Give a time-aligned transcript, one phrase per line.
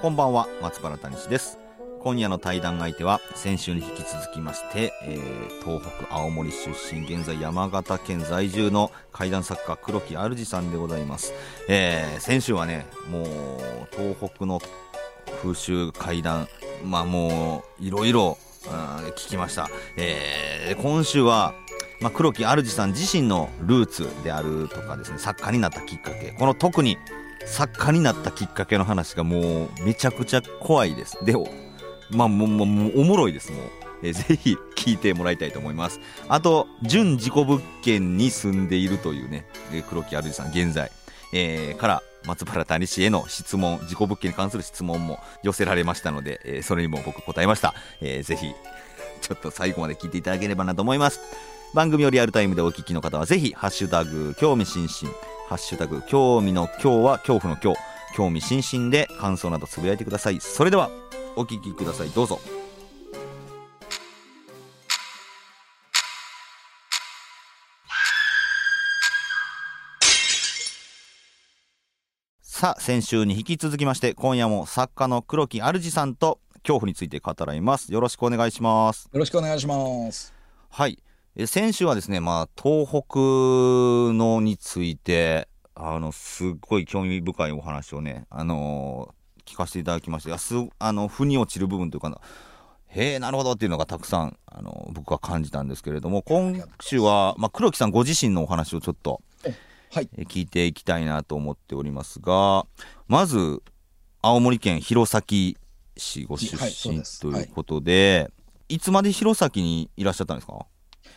[0.00, 1.58] こんばんは松原谷氏です。
[2.04, 11.32] 今夜の対談相手は先週に引き続きまして、えー、東北青森出身現在山形県在住の怪談作家黒木主さんでございます、
[11.68, 13.26] えー、先週はねもう
[13.90, 14.60] 東北の
[15.42, 16.46] 風習怪談
[16.84, 18.38] まあもういろいろ
[19.16, 21.54] 聞きました、えー、今週は
[22.00, 26.30] まあ、黒木主さん自身のルーツであるとかですね作家になったきっかけ。
[26.30, 26.96] この特に
[27.48, 31.18] 作家になったきっかけの話がもうめちゃくちゃ怖いです。
[31.24, 31.48] でも
[32.10, 33.62] まあもうもうおもろいですもう、
[34.02, 36.00] えー、ぜひ聞いてもらいたいと思います。
[36.28, 40.92] あと準事故物件に住んでいるというねえ黒木主さん現在、
[41.32, 48.46] えー、から松原谷氏への質問事故物件に関する質問も寄せられましたので、えー、それにも僕答えました、えー、ぜひ
[49.20, 51.20] ちょっと最後まで聞いていただければなと思います。
[51.74, 55.37] 番組をリアルタイムでお聞きの方はぜひハッシュタグ興味津々。
[55.48, 57.80] ハッシュタグ興味の今日は恐怖の今日
[58.14, 60.42] 興味津々で感想などつぶやいてください。
[60.42, 60.90] それでは
[61.36, 62.10] お聞きください。
[62.10, 62.38] どうぞ。
[72.42, 77.90] さあ先週に引き続きまして今夜も作家の黒木主さんと恐怖について語らいます。
[77.90, 79.08] よろしくお願いします。
[79.10, 80.34] よろしくお願いします。
[80.68, 80.98] はい。
[81.02, 81.07] え
[81.46, 83.18] 先週はですねまあ東北
[84.12, 89.14] のについてあのすっごい興味深いお話をねあの
[89.44, 92.20] 聞かせていただきましてすあの腑に落ちる部分というか
[92.88, 99.20] へえなるほどっていうのがたくさんあの僕は感じたんですけれども今週は、まあ、黒木さんご自身のお話をちょっと、
[99.92, 102.66] はい、聞いていきたいなと思っておりますが
[103.06, 103.62] まず
[104.22, 105.54] 青森県弘前
[105.96, 110.66] 市ご出身ということで、はい、いつまで弘前にいらっしゃったんですか？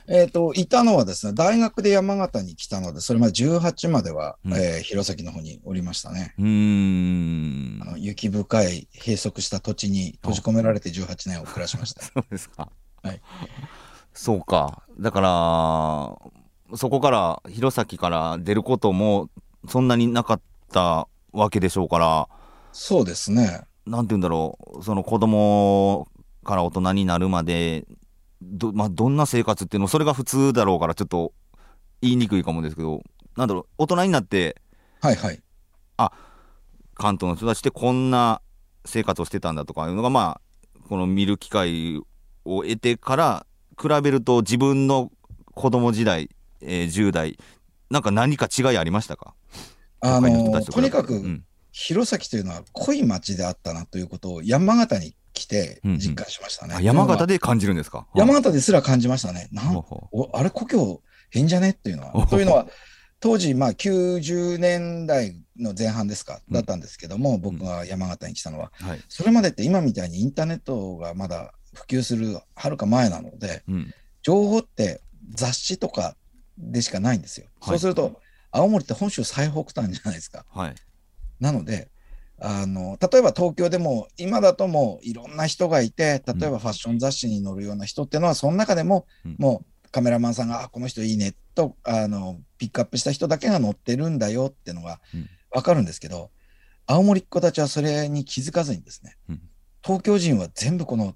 [0.08, 6.34] えっ、ー、と、いたのはですね、大学で山形に来たので、それまで18までは、うん、えー、弘前の方におりましたね。
[6.38, 7.80] うん。
[7.82, 12.02] あの雪深い閉塞した土地に閉じ込められて18年を暮らしました。
[12.06, 12.70] そうですか。
[13.04, 13.22] はい。
[14.14, 14.84] そうか。
[15.00, 19.30] だから、そこから弘前から出ることも
[19.68, 20.42] そんなになかっ
[20.72, 22.28] たわけでしょうから。
[22.72, 23.62] そうですね。
[23.86, 26.08] なんて言うんだろう、その子供
[26.44, 27.86] から大人になるまで
[28.42, 31.34] ど,、まあ、どんな生活っていうのそれが普通だろうからちょっと
[32.02, 33.02] 言いにくいかもですけど
[33.38, 34.62] なんだろう大人になって
[35.02, 35.42] はいはい。
[35.98, 36.12] あ
[36.96, 38.42] 関東の人たちってこんな
[38.86, 41.98] 生活をしてたんだとかいうのがまあこの見る機会
[42.46, 43.46] を得てから
[43.80, 45.12] 比べると自分の
[45.54, 46.30] 子供時代、
[46.62, 47.38] えー、10代
[47.90, 49.34] なんか何か違いありましたか？
[50.02, 56.74] あのとにかく、うん、弘前というのは濃い町であったなということを山形に来て実感しましたね。
[56.74, 58.08] うんうん、山形で感じるんですか？
[58.14, 59.50] 山形ですら感じましたね。
[59.52, 61.72] なんおあれ故郷変じゃね？
[61.72, 62.28] っていうのは。
[62.28, 62.68] というのは、
[63.20, 75.02] 当時、まあ、90年代の前半ですか、だったんですけども、うん、僕が山形に来たのは、はい、それまでって今みたいにインターネットがまだ普及するはるか前なので、うん、情報って
[75.36, 76.16] 雑誌とか
[76.58, 77.46] でしかないんですよ。
[77.62, 78.20] はい、そうすると、
[78.50, 80.46] 青森って本州最北端じゃないですか。
[80.50, 80.76] はい、
[81.40, 81.91] なので、
[82.44, 89.06] あの例えば東京でも今だともういろんな人がいて例えばファッション雑誌に載るような人っていうのはその中でも、
[89.38, 95.00] もうカメラマンさんが「あこの人いいね」とあのピックアップした人だけが載ってるんだよっていうのが
[95.52, 96.32] 分かるんですけど、
[96.88, 99.18] 青森っ子たちはそれに気づかずにですね、
[99.84, 101.16] 東京人は全部この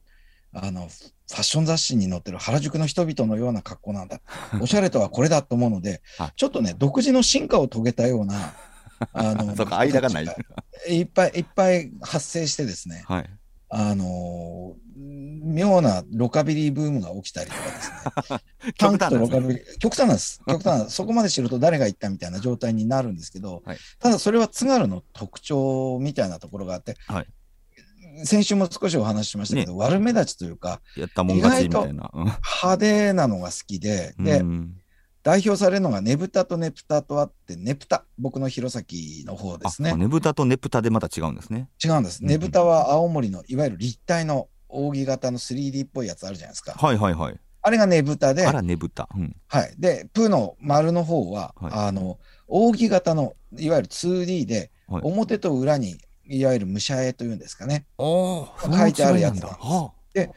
[0.53, 4.21] あのファッション雑誌に載ってる原宿の人々のような格好なんだ。
[4.61, 6.01] おしゃれとはこれだと思うので、
[6.37, 8.53] ちょっとね独自の進化を遂げたような
[9.13, 10.27] あの そうか間がない。
[10.89, 13.29] いっぱいいっぱい発生してですね、はい、
[13.69, 18.39] あの妙なロカビリーブームが起きたりとかですね。
[18.77, 20.41] 極端とロカビリー極端なんです。
[20.47, 27.27] 極端そこまで知ると誰が言ったみたいな状態になるんですけど、はい、ただそれは津軽の特徴みたいなところがあって、はい、
[28.25, 32.09] 先週も少しお話ししましたけど、ね、悪目立ちというかやったもん勝ちみたいな。
[32.13, 34.77] 派手なのが好きで、で、うん
[35.25, 38.05] 代表されるのがねぶたとねぷたとあってねぷた。
[38.19, 39.95] 僕の弘前の方ですね。
[39.95, 41.67] ねぶたとねぷたでまた違うんですね。
[41.83, 42.23] 違うんです。
[42.23, 46.73] ねぶたは青森のいわゆる立体の扇形の 3D っぽいやつあるじゃないですか。
[46.73, 47.39] はいはいはい。
[47.63, 48.45] あれがねぶたで。
[48.45, 49.73] あらねぶた、うん、はい。
[49.79, 57.87] でプの丸の方は、はい、あの扇形のいわゆる 2D で、はい、表と裏にいわゆる武者絵というんですかね。
[57.97, 58.47] 書
[58.87, 60.27] いてあるやつなんです。
[60.27, 60.31] で、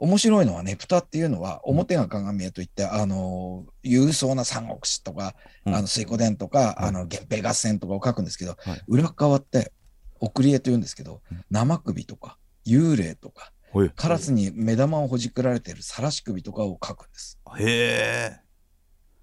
[0.00, 5.34] 面白いのはねぷたっていうのは表が鏡絵といって、あの勇壮な三国志とか、
[5.66, 9.72] うん、あの水湖伝とか、あの源平合戦とかを書くんですけど、はい、裏側って
[10.18, 11.20] 送り絵というんですけど、
[11.50, 13.52] 生首とか幽霊とか、
[13.94, 17.38] カラスに目玉をほじくられている晒し首とかを書くんです。
[17.58, 18.40] へえ。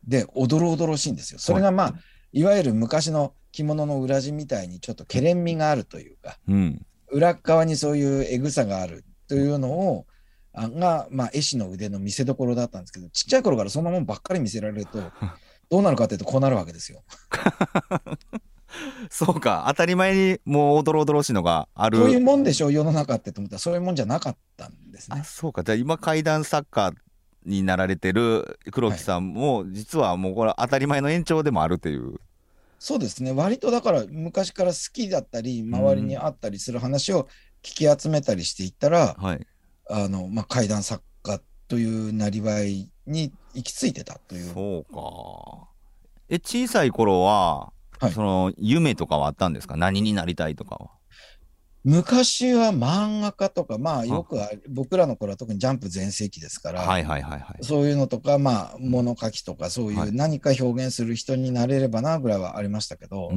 [0.07, 1.39] でおどろおどろしいんですよ。
[1.39, 1.94] それがまあ、
[2.31, 10.06] いわゆる昔の着物の裏地みたいにちょっとけれんみがあるというか、うん、裏側にそういうえぐさがあるというのを
[10.57, 15.00] が、まあ、絵師の腕の見せ所だったんですけど、ちっちゃい頃からそんなもんばっかり見せられると、
[15.69, 17.04] どうなるかというと、こうなるわけですよ。
[19.09, 22.00] そうか、当たり前にもうおどろおどろしいのがある。
[22.00, 25.21] そういうもんでしょう、世の中ってと思ったら、そういうもんじゃなかったんですね。
[25.25, 26.94] そうか、じゃあ今、怪談作家
[27.45, 32.19] になられてる黒木さんも、はい、実はもうこれ、当たり前の延長でもあるという。
[32.80, 37.27] そうですね、割とだから、昔から好きだったり、周りにあったりする話を
[37.63, 39.48] 聞き集めたりしていったら、うん、はい
[39.89, 44.54] あの、まあ、怪談作家というなりわいに行き着いてたという。
[44.54, 45.69] そうか。
[46.30, 49.75] え、小さい頃は、はい、その、夢とかはあったんですか？
[49.78, 50.92] 何になりたいとかは。
[51.84, 54.38] 昔は漫画家とか、まあよく
[54.68, 63.31] 僕らの頃は特にジャンプ全盛期ですから、はいはいはいはい、そういうのとか、まあ物書きとか、そういう何か表現する人になれればなぐらいはありましたけど、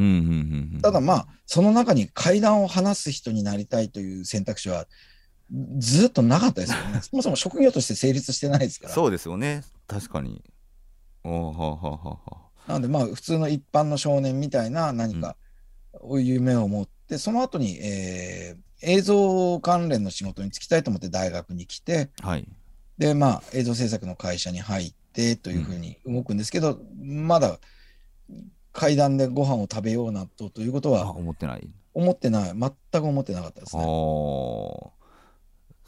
[0.83, 4.87] ただまあ、その中に怪談を話す人になりたいという選択肢は
[5.79, 7.01] ずっとなかったですよね。
[7.03, 8.95] そもそも職業として成立してないですから。
[8.95, 9.65] そうですよね。
[9.87, 10.43] 確かに。
[11.25, 12.51] おはははは。
[12.69, 15.37] なのでまあ普通の一般の少年みたいな何か
[16.19, 22.47] 夢を持って、うん、その後に、えー、映像関連の仕事に就きたいと思って大学に来て、はい、
[22.99, 27.59] でまあ映像制作の会社に入ってというふうに動くんですけど、うん、まだ
[28.73, 33.83] 階段でご飯を食べようなとということは思ってない思ってない全く思ってなかったですね。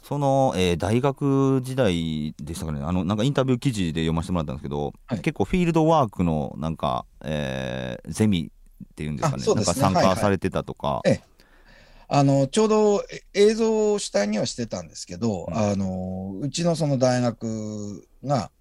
[0.03, 8.51] その、えー、大学時代でしたかね、あのなんかインタビュー記事で読ませてもらったんですけど、はい、結構フィールドワークのなんか、えー、ゼミ
[8.83, 9.53] っていうんですかね、ね。
[9.55, 10.87] なんか参加されてたとか。
[10.87, 11.21] はいはい、
[12.09, 13.03] あのちょうど
[13.33, 18.51] 映像を主体にはしてたんですけど、うん、あのうちのその大学が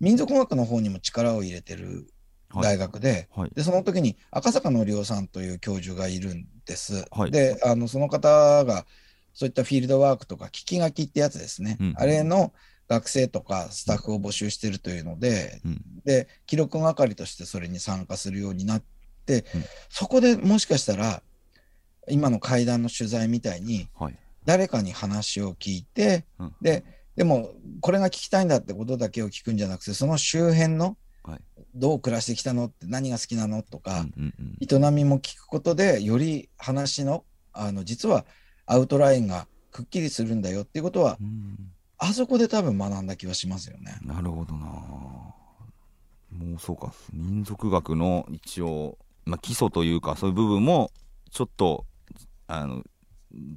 [0.00, 2.12] 民族学の方にも力を入れてる
[2.54, 7.06] 大学ではい、でその時に赤坂のりおさんという教授がいるんです。
[7.30, 8.84] であのその方が
[9.32, 12.52] そういったフィールドワークとか聞き書きってやつですね、うん、あれの
[12.88, 18.82] 学生とかスタッフを募集してるというので、うん、で記録係としてそれに参加するようになっ
[19.26, 21.22] て、うん、そこでもしかしたら
[22.08, 23.86] 今の会談の取材みたいに、
[24.44, 26.24] 誰かに話を聞いて、
[26.60, 26.82] で
[27.14, 27.50] でも
[27.80, 30.96] これが聞きたいんだってことだけを聞くんじゃなくてその周辺の
[31.74, 34.06] どう暮らしてきたのって何が好きなのとか、
[34.60, 38.24] 営みも聞くことでより話のあの実は
[38.70, 41.56] アウトラインがくっきりするんだよっていうことは、うん、
[41.98, 43.98] あそこで多分学んだ気はしますよね。
[44.02, 44.66] なるほどな。
[44.66, 45.34] も
[46.56, 50.92] うそうか民族学の一応、まあ、基礎というかそういう部分も
[51.32, 51.84] ちょっと
[52.46, 52.84] あの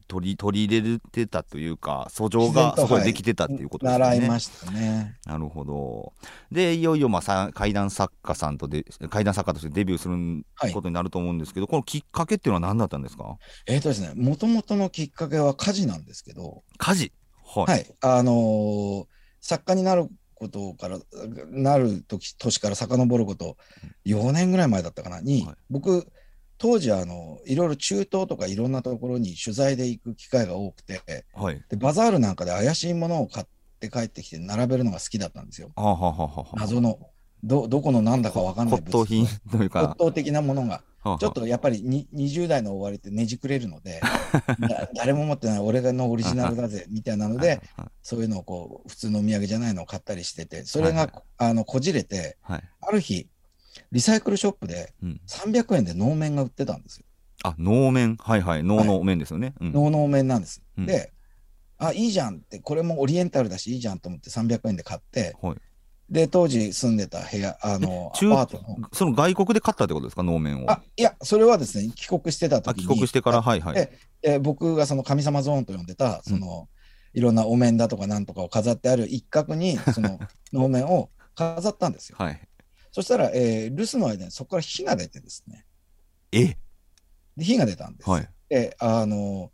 [0.08, 4.06] 取り取り入れてたというか訴状がすごいできてたっていうことですね。
[4.06, 5.18] 習いましたね。
[5.26, 6.14] なるほど。
[6.52, 13.38] でいよいよまあ怪談作家さんとで怪談作家としてデビューすることになると思うんですけど、はい、このきっかけっていうのは何だったんですか？
[13.66, 16.64] えっ、ー、とですねもともとのきっかけは火事なんですけど。
[16.78, 17.12] 火事？
[17.44, 19.06] はい、はい、あのー、
[19.42, 21.00] 作家になることから
[21.50, 23.58] なる時年から遡ること
[24.06, 26.08] 4年ぐらい前だったかなに、はい、僕
[26.64, 33.46] 当時あのいろいろ中東とかいろんなところに取材で行く機会が多くて、はい、でバザールなんかで怪しいものを買っ
[33.82, 35.74] て帰ってきて並べるのが好きだったんですよ。
[36.56, 37.00] 謎の
[37.44, 39.94] どどこのなんだか分かんない骨董品というか。
[40.00, 40.82] 骨董的なものが。
[41.20, 44.00] ちょっとやっぱりに20代の終わりってねじくれるので
[44.96, 47.60] 誰も持ってない俺のオリジナルだぜみたいなので
[48.02, 53.28] そういうのをこう普通のお土産じゃないのを買ったりしててそれが、あのこじれて、ある日
[53.92, 54.94] リサイクルショップで
[55.28, 57.06] 300円で能面が売ってたんですよ。
[57.44, 58.18] あ能面。
[58.20, 58.64] はいはい。
[58.64, 59.54] 能の面ですよね。
[59.60, 60.64] 能、はい、の面なんです。
[60.78, 61.12] うん、で
[61.78, 65.56] あいいじゃんってこれもオリエンタルだしいいじゃんと思って300円で買って、はい、
[66.10, 68.78] で当時住んでた部屋あのアパートの。
[68.94, 70.24] その外国で買ったってことですか？
[70.24, 70.72] 能面を。
[70.72, 72.84] あいやそれはですね帰国してた時に。
[72.84, 73.42] 帰国してから？
[73.42, 73.60] はい。
[73.60, 73.90] はい
[74.22, 76.70] で僕がその神様ゾーンと呼んでたその、
[77.14, 80.18] うん、いろんなお面だとかなんとかを飾ってある一角にその
[80.54, 82.16] 能面を飾ったんですよ。
[82.18, 82.48] はい
[82.94, 85.66] そしたら、えー、留守の間にそこから火が出てですね。
[86.32, 86.56] え？
[87.36, 88.10] で火が出たんです。
[88.10, 89.52] はい、で、あの、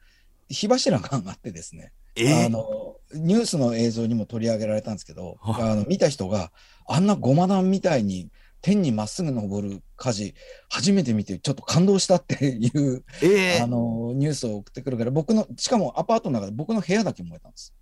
[0.49, 2.45] 火柱が上がってですね、え？
[2.45, 6.51] あのニュースの映像にも取り上げられたんですけど、あの見た人が
[6.85, 8.29] あんなごま団みたいに
[8.61, 10.35] 天にまっすぐ登る火事、
[10.69, 17.73] 初めて見て、ちょっと感動したっていう、えー、あのニュースを送ってくるから、僕の、しかもアパートの中で僕の部屋だけ燃えたんです。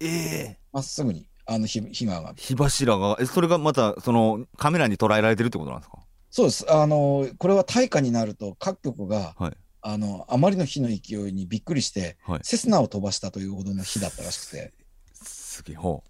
[0.00, 0.44] ええ。
[0.52, 5.98] ー、まっすぐに、あの火火が上が火柱が、え、それがまた、そのカメラに捉えられてるってことなんですか？
[6.30, 6.66] そうです。
[6.72, 14.74] あの、これは大火になると、各局が、はい、あの、あまりの火の勢いにびっくりして、はい、セスナを飛ばしたというほどの火だったらしくて。
[15.14, 16.02] すげえ、ほ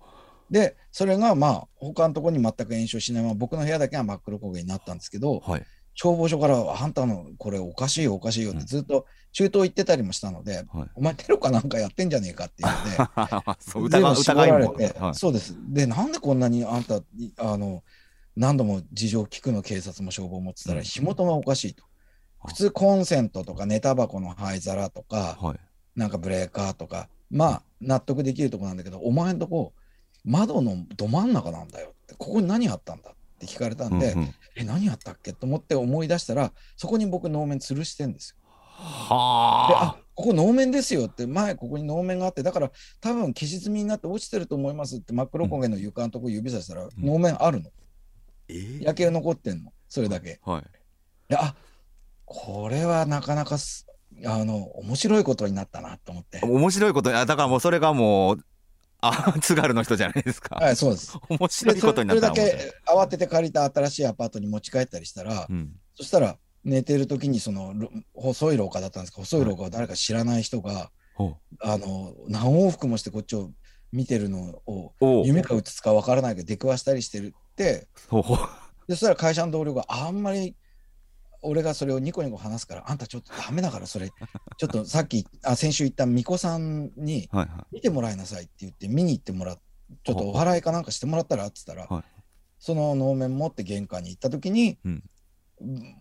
[0.51, 0.53] う。
[0.53, 5.67] で、それがまあ、他のところに全く炎症しないまま、僕の部屋だけが真っ黒焦げになったんですけど、はい、
[5.97, 15.57] 消防署から、あんたのこれおかしいよ、おかしいよってずっと中東行ってたりもしたので、うん、お前テロかなんかやってんじゃねえかっていうので、 そう疑疑われて、はい、そうです。
[15.69, 17.01] で、なんでこんなにあんた、
[17.39, 17.83] あの、
[18.37, 21.83] 何度も事情を聞くの警察も消防もってたら、火元がおかしいと。
[22.45, 25.59] 普通コンセントとか寝タバコの灰皿とか、はい、
[25.99, 29.73] なんかブレーカーとか、まあ納得できるとこなんだけど、お前んとこ
[30.25, 35.33] 窓のど真ん中なんだよって、ここに何あったんだって聞かれたんで、うんうん、え、何あったっけ？
[35.33, 38.37] と思って思い出したら、そこに僕能面吊るしてんですよ。
[38.49, 39.85] はあ。
[39.85, 42.71] あ、ここ能面ですよって、前ここに能面があって、だから
[43.01, 47.71] 多分消し積みになって落ちてると思いますって真っ黒焦げの床のとこ指さしたら、能面あるの。
[48.49, 49.73] えー、焼け残ってんの。
[49.89, 50.41] それだけ。
[50.45, 50.63] はい。
[51.29, 51.55] で、あ、
[52.25, 53.57] これはなかなか
[54.25, 56.41] あの、面白いことになったなと思って。
[56.43, 58.39] 面白いこと、だからもうそれがもう、
[59.01, 60.57] あ、 津軽の人じゃないですか。
[60.57, 61.19] はい、そうです。
[61.29, 67.75] 面白いことになったそれだけ慌てて借りた新しいアパートに持ち帰ったりしたら、うん、そしたら寝てる時にその
[68.15, 73.51] 細い廊下だったんですけど、細い廊下を誰か知らない人が、はい、あの、何往復もしてこっちを
[73.93, 74.93] 見てるのを、
[75.25, 77.87] 夢かうつつかわからないけど出くわしたりしてるって、
[78.89, 80.57] で、そしたら会社の同僚があんまり
[81.43, 84.11] 俺がそれをニコニコ話すから、あんたちょっとダメだから、それ、
[84.57, 87.29] ちょっとさっき、あ先週言った巫女さんに
[87.71, 89.59] 見てもらいなさいって言って、見に行ってもらっ
[90.05, 92.05] ちょっとお払いかなんかしてもらったらって言ったら、
[92.59, 95.03] その能面持って玄関に行った時に、うん、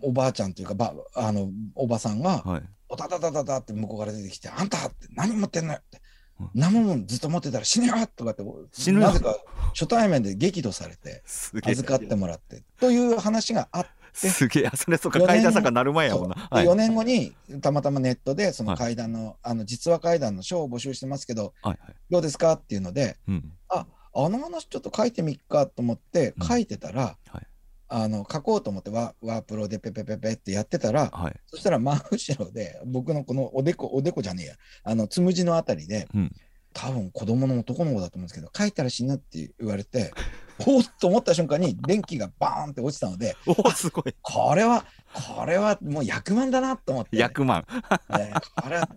[0.01, 6.01] おばあちゃんというかばあのおばさんが、はい、おたたたたたって向こうから出てきて「あんたって何持ってんのよ」って
[6.53, 8.43] 「生もんずっと持ってたら死ぬよ」とかって
[8.91, 9.37] なぜか
[9.69, 11.23] 初対面で激怒されて
[11.63, 16.47] 預かってもらってという話があっすげえ、それそうか、階段坂なる前やもんな。
[16.49, 22.53] はい、4年後に、たまたまネットで、その階段の、はい、あの、実話階段の賞を募集してますけど、はいはい、どうですか？
[22.53, 27.47] っていうので、うん、あ、あの話ちょっと書いてみっかと思って書いてたら、うんはい、
[27.89, 34.55] あの書こうと思ってワワープロでペペペペってやってたら、はい、そしたら真後ろで僕のこのおでこおでこじゃねえや。
[34.85, 36.31] あのつむじのあたりで、うん、
[36.75, 40.13] 多分子供の男の子だと思うんですけど書いたら死ぬって言われて
[40.67, 44.15] おっと思った瞬間に電気がバーンって落ちたので、 おすごい。
[44.21, 47.65] これは、これはもう役満だなと思って、役満。
[48.09, 48.89] えー、これは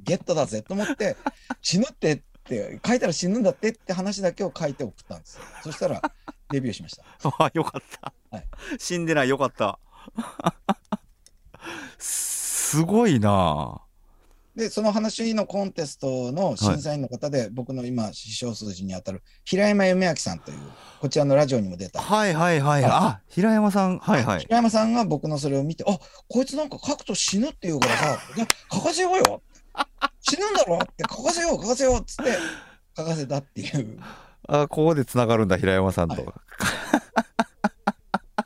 [0.00, 1.16] ゲットだぜと思って、
[1.60, 5.42] 死ぬってって書いたら死ぬんだってって話だけを書いて送ったんですよ。
[5.62, 6.00] そしたら
[6.50, 7.04] デビューしました。
[7.38, 8.14] あよかった。
[8.30, 9.78] はい、死んでないよかった。
[11.98, 13.83] すごいな
[14.54, 20.58] で、その話のコンテストの審査員の方で、はい、僕の今、師匠数字にあたる平山夢明さんという、
[21.00, 22.00] こちらのラジオにも出た。
[22.00, 22.84] はいはいはい。
[22.84, 23.98] あ、平山さん。
[23.98, 24.40] はいはい。
[24.40, 28.18] 平山さんが僕のそれを見て、あこいつなんか書くと死ぬって言うからさ、
[28.72, 29.42] 書かせようよ。
[30.20, 30.78] 死ぬんだろ？
[30.78, 32.32] って書かせよう、書かせようっつって
[32.96, 33.98] 書かせたっていう。
[34.46, 36.14] あ、ここでつながるんだ、平山さんと。
[36.14, 36.24] はい、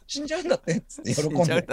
[0.06, 1.66] 死んじゃうんだってっつって喜んで。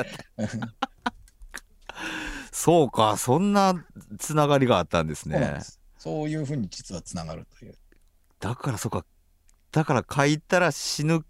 [2.56, 3.76] そうか、そんな
[4.18, 5.60] つながりがあったんですね。
[5.98, 7.76] そういうふうに実はつながるという。
[8.40, 9.06] だからそうか、
[9.74, 11.26] だから書いたら死ぬ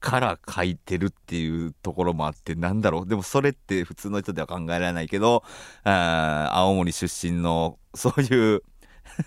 [0.00, 3.08] から書いてるっていうところもあって、なんだろう。
[3.08, 5.44] でもそれって普通の人では考えられないけど、
[5.82, 8.62] あ青森出身のそういう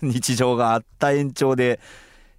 [0.02, 1.80] 日常があった延長で、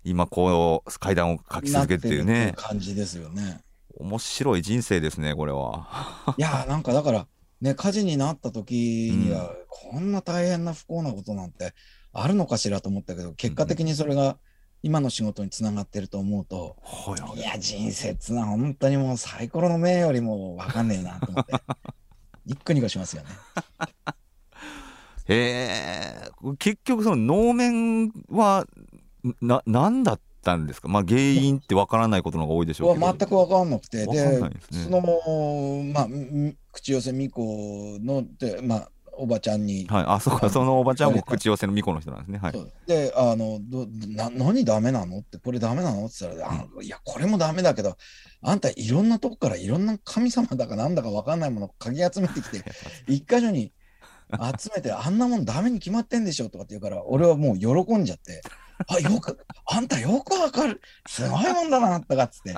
[0.05, 2.53] 今こう階段を書き続けてるね。
[2.55, 3.61] 感じですよね。
[3.99, 6.33] 面白い人生ですね、これは。
[6.39, 7.27] いやなんかだから、
[7.61, 8.73] ね、火事になった時
[9.13, 11.73] には、こんな大変な不幸なことなんて
[12.11, 14.37] あるのかしらと思ったけど、結果的にそれが
[14.81, 16.75] 今の仕事につながってると思うと、
[17.07, 17.43] うん、い。
[17.43, 21.53] や、人生つな、本当にもうサイコロの目よりも分かんねえなと思って、
[22.47, 23.29] ニッコニコしますよね。
[25.27, 28.65] へえ、結局その能面は、
[29.39, 33.05] な、なんだったんですか、まあ、原因ってわからないことのが多いでしょうけど。
[33.05, 36.07] 全くわかんなくて、で、ね、その、まあ、
[36.71, 39.85] 口寄せ巫女ので、まあ、おばちゃんに。
[39.87, 42.39] はい、あ、そうか、そのおばちゃんも口寄せの巫女の人なんですね。
[42.39, 42.53] はい。
[42.87, 47.97] で、あの、どな何ダメなのって、これダメなのって言ったら、うん、いや、これもダメだけど、
[48.41, 52.63] あんたいろんなとこからいろんな神様だか なんだかわかんないものをかき集めてきて、
[53.07, 53.71] 一箇所に
[54.57, 58.41] 集めて、あんなもんダメに決まってんでしょとかって言うから、俺はもう喜んじゃって、
[58.87, 60.81] あ、よく、あんたよくわかる。
[61.07, 62.55] すごいもんだな、とかっつって。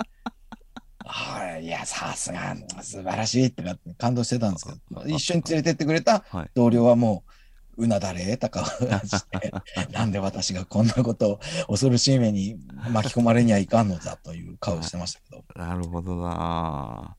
[1.05, 3.63] はい、いや、さすが、素晴らしいって
[3.97, 6.23] 感動してたんですけど、一緒に連れてってくれた
[6.55, 7.31] 同僚はもう、
[7.75, 9.51] うなだれた顔して、
[9.91, 12.57] なんで私がこんなことを恐ろしい目に
[12.91, 15.43] 巻き込まれにはいかんのだという顔してましたけど。
[15.55, 17.15] なるほどな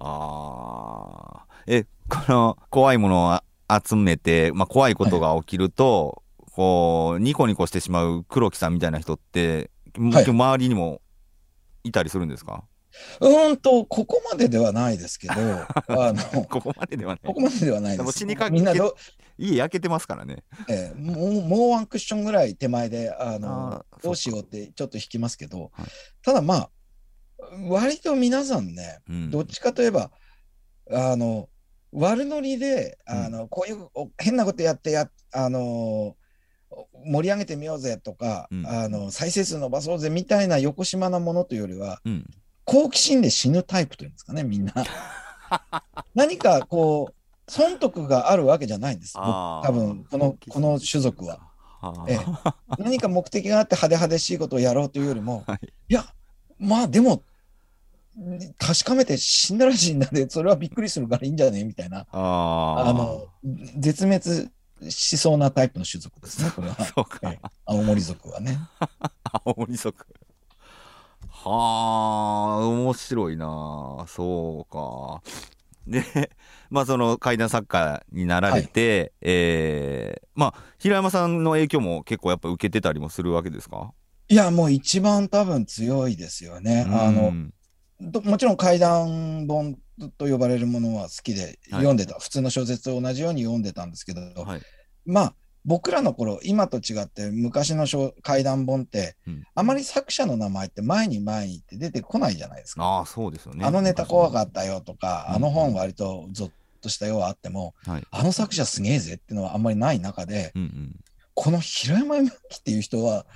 [0.00, 3.40] あえ、この怖いものを
[3.84, 6.27] 集めて、まあ、怖いことが起きると、はい、
[6.58, 11.00] こう、ニコニコしてしまう黒木さんみたいな人って、はい、周りにも
[11.84, 12.64] いたりするんですか？
[13.20, 17.20] うんと、ここまでではないですけど、 あの、ここまでではない。
[17.24, 18.26] ここまでではないです。
[18.50, 18.96] みんなど、
[19.38, 20.42] 家焼けてますからね。
[20.68, 25.86] えー、もう、もうワンクッションぐらい手前で、あの、あどうしようってちょっと引きますけど、はい、
[26.24, 26.70] ただまあ、
[27.68, 30.10] 割と皆さんね、うん、どっちかといえば、
[30.90, 31.48] あの、
[31.92, 33.88] 悪ノリで、あの、うん、こういう
[34.18, 36.16] 変なことやってや、あの
[37.04, 42.26] 盛り上げてみようぜとか、うん、あの再生数伸ばそうぜみたいな横島なものというよりは、うん、
[42.64, 44.74] 好奇心で死ぬタイプというんですかね、みんな。
[46.14, 49.14] 何かこう、損得があるわけじゃないんです。
[49.14, 51.40] 多分この、この種族は。
[52.08, 52.18] ええ、
[52.78, 56.04] 何か目的があって派手派手しいことをやろうというよりも、はい、いや、
[56.58, 57.22] まあでも、
[58.58, 63.28] 確かめて死んだら死んだで、それはびっくりするからいいんじゃねみたいな、あの、
[63.78, 64.50] 絶滅
[64.90, 66.74] しそうなタイプの種族ですね、これは。
[66.84, 68.58] そうか、ええ、青森族はね。
[69.44, 70.06] 青森族。
[71.30, 75.22] はあ、面白いなそうか。
[75.86, 76.30] で、
[76.70, 83.92] まあその怪談作家になられて、はい、えー、まあ平山さんの影響も結構やっぱ受けてたりもするわけですか？
[84.28, 86.86] いや、もう一番多分強いですよね。
[86.90, 87.32] あの、
[88.22, 89.78] もちろん怪談本
[90.18, 94.62] と呼ばれるものは好きで読んでた、はい、普通の小説と同じように読んでたんですけど、はい、
[95.06, 97.86] まあ僕らの頃今と違って昔の
[98.22, 102.82] 怪談本って、うん、あまり作者の名前って前に前にって出てこないじゃないですか。
[102.82, 103.66] ああそうですよね。
[103.66, 106.50] あのネタ怖かったよとか、うん、あの本割とゾッ
[106.80, 111.00] としたようはあっても、はい、あの作者すげえぜっていうのはあんまりない中で、うんうん、
[111.34, 113.26] この平山由紀っていう人は、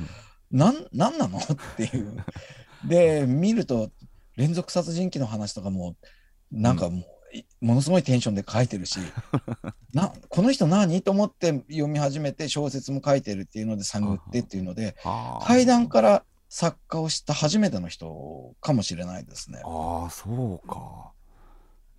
[0.52, 1.38] うん、なんなんなの？
[1.38, 1.42] っ
[1.76, 2.16] ていう。
[2.88, 3.90] で見ると
[4.36, 5.94] 連続殺人鬼の話とかも
[6.52, 7.04] なんかもう
[7.64, 8.98] ものすごいテンションで書いてるし
[9.94, 11.00] なこの人何？
[11.02, 14.96] と思って読み始めて小説も書いてるっていうので探ってっていうので
[15.42, 19.62] 階段から作家を知った初めての人かもしれないですね。
[19.64, 21.12] ああそうか。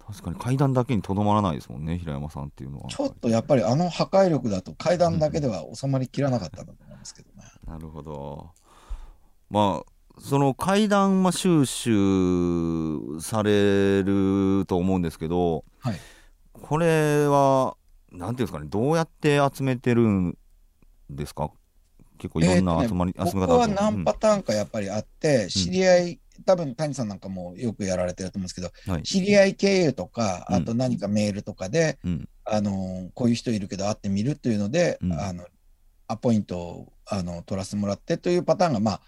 [0.06, 2.90] 確かに階段だけにとどまらないですもんね平山さんっていうのは。
[2.90, 7.44] ちょっとやっぱりあの破壊力だと階段だけでは収まりきらなかったんだと思うんですけどね。
[7.66, 8.52] なるほど。
[9.50, 11.92] まあその階段は収集
[13.20, 15.96] されると思うんですけど、はい、
[16.54, 17.76] これは
[18.12, 20.38] なんていうんですかねどうやって集めてるん
[21.10, 21.52] ですか？
[22.20, 35.46] 結構いろんな集まり、えーね、集め方僕は何パターンかやっぱりあって、うん、知り合い、多分谷さんなんかもよくやられてると思うんですけど、はい、知り合い経由とか、あと何かメールとかで、うん、あのこういう人いるけど会ってみるというので、うん、あの
[36.08, 39.02] アポイントをあの取らせてもらってというパターンが、まあ、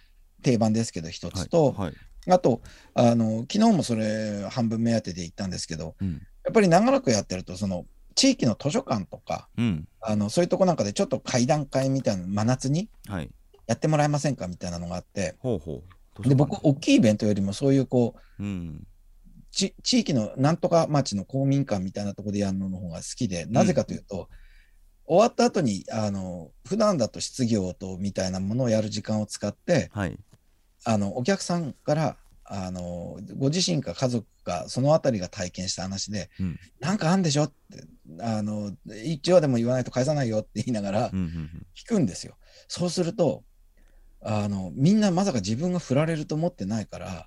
[0.45, 1.93] 定番ですけど一つと、はいはい、
[2.29, 2.61] あと
[2.93, 12.89] あの昨日もそれ半分目当てで行ったんですけど、うん、やっぱり長らくやってるとその地域の図書館とか、うん、あのそういうとこなんかでちょっと会談会みたいな真夏に
[13.65, 15.59] やってもらえませんかみたいなのがあって、は
[16.23, 18.83] い、で僕大きいイベントよりもそういうこう、うん、
[19.49, 24.29] 地域のなんとか町の公民館みたいなところでやるのの方が好きでなぜかというと、
[25.07, 30.17] 終わった後にあの普段だと質疑応答みたいなものをやる時間を使って、はい、
[30.85, 37.83] あのお客さんからあのご自身か家族かその辺りが体験した話で、うん、なんかあんでしょって
[38.21, 38.71] あの
[39.03, 42.35] 一応でも言わないと返さないよって言いながら聞くんですよ。
[42.67, 43.43] そうすると
[44.21, 47.25] あのみんなまさか自分が振られると思ってないから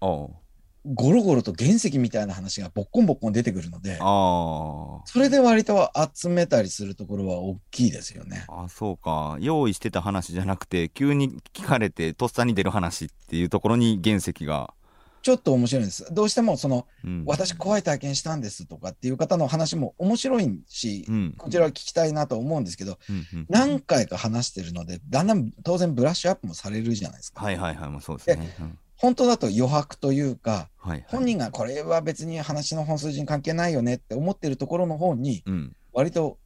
[0.94, 8.46] ゴロゴロと原石みたいな話がボッコンボッコン出てくるのでそれで割と集めたりするところは大きいですよね。
[8.48, 14.72] あそうか用意してた話じゃなくて急に聞かれてとっさに出る話っていうところに原石が。
[15.20, 16.14] ちょっと面白いんです。
[16.14, 27.44] どうしてもその、うん、私怖い体験したんですとかっていう方の話も面白いし、うん、こちらは聞きたいなと思うんですけど、うんうん、何回か話してるのでだんだん当然ブラッシュアップもされるじゃないですか。
[27.44, 28.56] はいはいはい、まあ、そうですね。
[28.98, 36.38] 本当だと余白というか、はいはい、本人がこれは別に話の本数字に関係ないよねって思ってるところの方に、うん、割と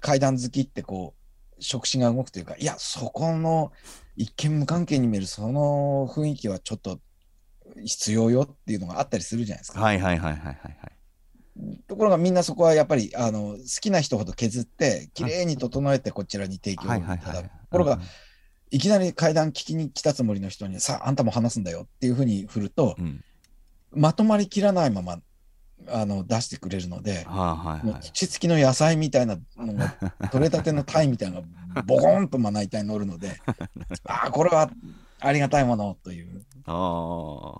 [0.00, 1.14] 階段好きってこ
[1.58, 3.70] う触手が動くというかいやそこの
[4.16, 6.98] 一見無関係に見えるその雰囲気はちょっと
[7.84, 9.80] 必要よっていうのがあったりするじゃないですか。
[9.80, 11.78] はいはいはいはいはい、はい。
[11.86, 17.44] ところがみんなそこはやっぱりあの好きな人ほど削って綺麗に整えてこちらに提供いただく。
[17.44, 17.98] ところが、い
[18.78, 23.22] きなり階段聞きに来たつもりの人に、さあ、あんたも話すんだよっていうふうに振ると、うん、
[23.92, 25.20] まとまりきらないまま
[25.88, 29.94] あの出してくれるので、はいはいはい、土付きの野菜みたいなのが、
[30.30, 31.42] 取れたての鯛みたいなの
[31.74, 33.40] がボコンとまな板に乗るので、
[34.04, 34.70] ああ、これは
[35.20, 36.44] ありがたいものという。
[36.66, 37.54] あ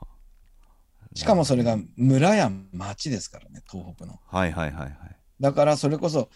[1.14, 4.18] しかもそれが村や町ですからね、東北の。
[4.26, 5.16] はいはいはいはい。
[5.40, 6.30] だからそれこそ、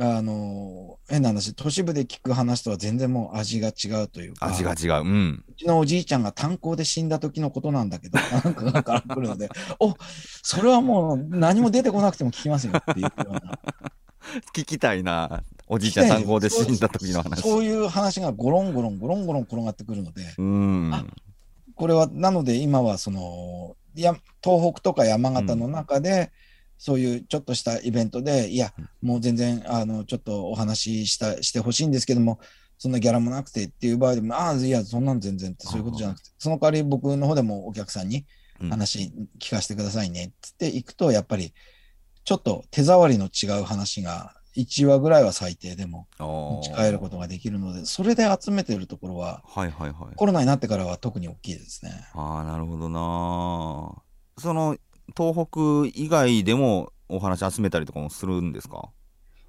[0.00, 9.48] あの変な話、都市部で聞く話とは全然もう味が違うというか、味が違う、うん、うちのおじいちゃんが炭鉱で死んだ時のことなんだけど、なんかがから来るので、
[9.80, 9.94] お
[10.42, 13.58] それはもう何も出てこなくても聞きますよっていうような。
[14.54, 17.40] 聞きたいな、おじいちゃん炭鉱で死んだ時の話。
[17.40, 17.64] そう。
[17.64, 20.92] いう話がゴロンゴロン、ゴロンゴロン転がってくるので、うん。
[21.74, 26.47] これは、なので今はそのや東北とか山形の中で、うん
[26.78, 32.38] そういうちょっとしたイベントで、いや、もう全然、あの、ちょっとお話ししたしてほしいんですけども、
[32.78, 38.24] そんなギャラもなくてっていう場合でも、ああ、いや、そんなん全然ってそういうことじゃなくて、その代わり僕の方でもお客さんに
[38.70, 41.52] 話聞かせてくださいねって行くと、やっぱり、
[42.24, 51.92] ちょっと手触りの違う話が1話ぐらいは最低でも持ち帰ることができるので、それで集めてるところは、はいはいはい、コロナになってからは特に大きいですね。
[52.14, 54.02] ああ、なるほどな。
[54.36, 54.76] その
[55.16, 58.90] 東北以外でもお話集めたりとかもするんですか？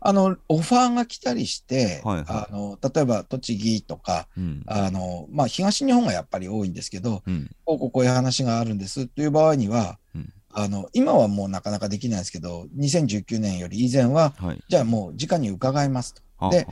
[0.01, 16.49] あのオファーが来たりして、はいはい、あの例えば栃木とか、うん、あのまあ、東日本がやっぱり多いんですけど、うん、こうこういう話があるんですという場合には、うん、あの今はもうなかなかできないですけど、2019年より以前は、はい、じゃあもう直に伺いますと。
[16.49, 16.65] で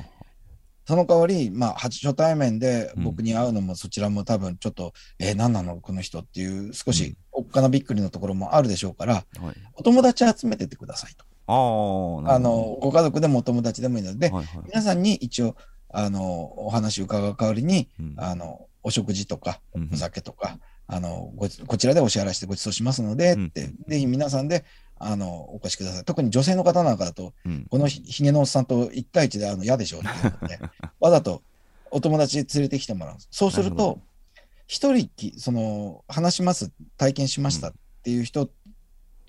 [0.85, 9.23] その代わり、まあ、初対面で僕に会うのも、そちらも多分ちょっと、うん、えー、何なの、この人っていう、少しおっかなびっくりのところもあるでしょうから、はい、
[9.75, 11.23] お友達集めてってくださいと。
[11.49, 15.55] ああのご家族でもお友達でもいいので、はいはい、皆さんに一応
[15.89, 19.61] あのお話を伺う代わりに、うん、あのお食事とか
[19.93, 20.57] お酒とか、
[20.89, 21.31] うん、あの
[21.67, 24.65] こちらでお支払いしてご馳走しますので、うん、ってぜひ皆さんで
[24.99, 26.03] あのお越しください。
[26.03, 27.33] 特に女性の方なんかだと、
[27.69, 30.59] このひげのおっさんと1対1で会うの嫌でしょうっていうので
[30.99, 31.43] わざと
[31.91, 33.99] お友達連れてきてもらうそうすると
[34.67, 38.49] 一人その話します体験しましたっていう人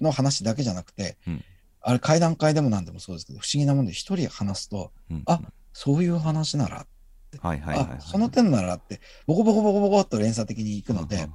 [0.01, 1.17] の話だけじゃなくて、
[1.81, 5.41] あれ階段階でもなんでもそうですけど不思議なもんで一人話すと、うん、あ
[5.73, 6.87] そういう話なら
[7.41, 9.01] はいはいはい、はい、その点ならって。
[9.27, 11.29] ボコボコボコボコっと連鎖的にいくので、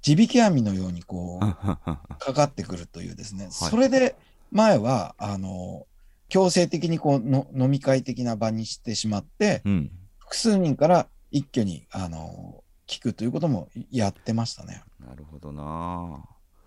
[0.00, 4.16] 地引き網のようにこうかかってくるというですね、それで
[4.50, 5.86] 前はあの
[6.28, 12.61] 強制的にこうの飲み会的な場にしてしまって、うん、複数人から一挙にあの
[12.92, 14.82] 聞くということもやってましたね。
[15.00, 16.24] なるほどな。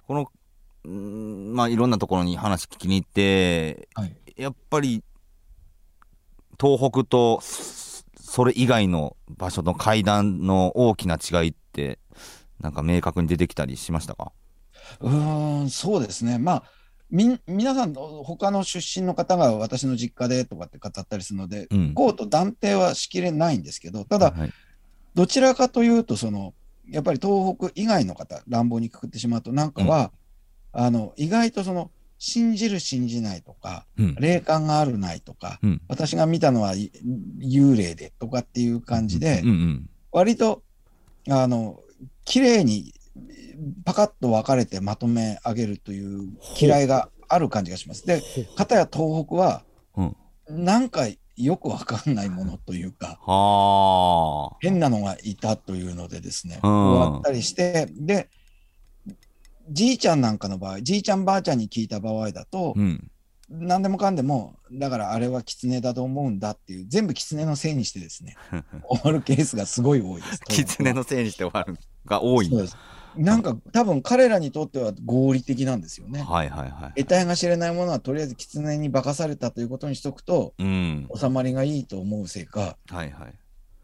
[0.07, 5.03] このんまあいろんなところに話聞きに行って、はい、やっぱり
[6.59, 11.99] 東北とそれ以外の場所の階段の大きな違いって
[12.59, 14.31] なんか明確に出てきたりしましたか？
[14.99, 16.37] うんそうですね。
[16.37, 16.63] まあ
[17.11, 24.51] み皆さん他の出身の方が私の実家でとかって語ったりするので、うん、こうと断定はしきれないんですけどただ、はい、
[25.15, 26.53] どちらかというとその
[26.89, 30.11] やっぱり東北以外の方乱暴にくくってしまうとなんかは、
[30.71, 36.73] あの意外とその信じる信じないとか、うん、霊感があるないとか、うん、私が見たのは
[37.39, 40.63] 幽霊でとかっていう感じで、うんうん、割と
[41.29, 41.79] あの
[42.23, 42.93] 綺麗に
[43.83, 48.05] パカッと分かれてまとめ上げるという嫌いがある感じがします。
[48.05, 48.21] で、
[48.55, 49.63] 片や東北は、
[50.49, 53.19] なんかよくわかんないものというか、
[54.61, 58.29] 変なのがいたというのでですね、終わったりして、で、
[59.69, 63.09] じいちゃんなんかの場合、じいちゃんばあちゃんに聞いた場合だと、うん、
[63.49, 68.35] 何でもかんでも、だからあれは狐だと思うんだっていう、全部狐のせいにしてですね、
[68.87, 70.41] 終わるケースがすごい多いです。
[70.47, 72.77] 狐のせいにして終わるが多いんです。
[73.17, 76.21] なんか多分彼らにとっては合理的なんですよね。
[76.21, 76.99] はいはいはい。
[76.99, 83.33] 得体が知れないものはとりあえず狐に化かされたということにしとくと、うん、収まりがいいと思うせいか、はいはい、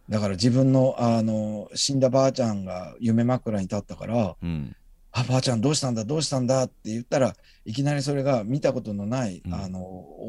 [0.09, 4.75] だから自分のあの死んだばあちゃんが夢枕に立ったから、うん。
[5.13, 9.81] あばあちゃんどうしたんだどうしたんだって言ったらいきなりそれが見たことのない、うん、あの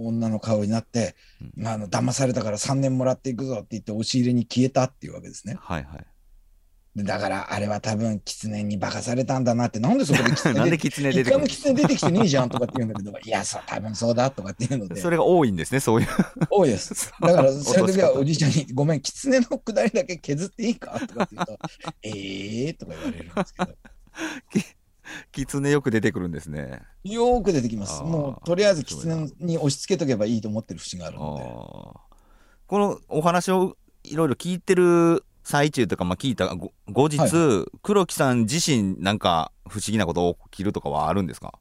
[0.05, 1.15] 女の顔になって、
[1.57, 5.57] うん、あの騙されたから3年もらっていくぞって言って押し入れに消えたっていうわけですね。
[5.61, 6.07] はいはい
[6.95, 16.09] だからあれは多分狐に化かされたんだなってなんでそこで狐 なんで狐出てくる狐出てきてねえじゃんとかって言うんだけどいやそう多分そうだとかっていうのでそれが多いんですねそういう
[16.51, 21.59] 多いです だからその時はおじいちゃんに「ごめん狐のくだりだけ削っていいか?」とかって言うと
[22.03, 23.73] 「ええー」とか言われるんですけど
[25.33, 26.81] 狐よく出てくるんですね。
[27.05, 28.03] よく出てきます。
[28.03, 31.43] もうとりあえず狐に押し付けとけばいいと思ってる節があるので。
[32.67, 37.31] このお話をいろいろ聞いてる最中とか、まあ、聞いた後日、はい、
[37.83, 41.59] 黒木さん自身なんか不思議なこと起きるとかはあるんですか？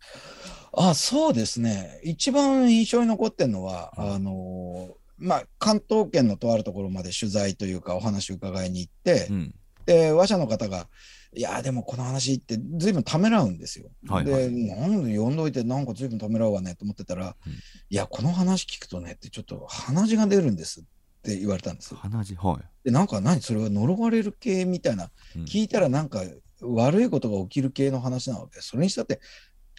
[0.73, 1.99] あそうですね。
[2.03, 10.87] 一番印象に残ってるのは、うん、あのまあ、関東圏のとあるところまで取材というかお話を伺いに行って、うん、で、話者の方が、
[11.35, 13.91] いや、でもこの話って随分ためらうんですよ。
[14.07, 17.57] はいはい、で、なんで読んどいてなんか随分ためらうわねと思ってたら、うん、い
[17.89, 20.83] や、この話聞くとねってちょっと鼻血が出るんですっ
[21.21, 21.95] て言われたんです。
[21.95, 22.85] 鼻血はい。
[22.85, 26.21] で、なんか何それは呪われる系みたいな、うん、聞いたらなんか
[26.61, 29.19] 悪いことが起きる系の話なので、それにしたって、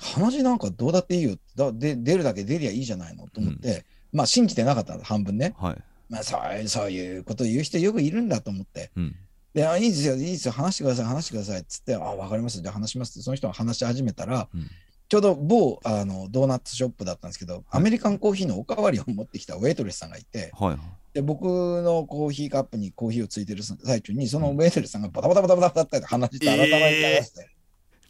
[0.00, 1.37] 鼻血なんかどうだっていいよ。
[1.57, 5.76] だで出るだけ出りゃいいじゃないのと思って、うん、まあ信じてなかった半分ね、はい。
[6.12, 9.16] まあ、そうそういうこと言う人よくいるんだと思って、うん、
[9.55, 10.52] であいいですよいいですよ。
[10.52, 14.70] 話してください話してくださいっつってあ分かりますじゃあ話しますってその人が話し始めたら、うん、
[15.12, 20.79] ちょうど某あのドーナツショップだったんですけど、アメリカンコーヒーのおかわりを持ってきたウェイトレスさんがいて、はい、
[21.12, 21.44] で僕
[21.83, 27.51] のコーヒーカップにコーヒーをついてる最中にそのウェイトレスさんがバタバタバタバタって話して改めて流して、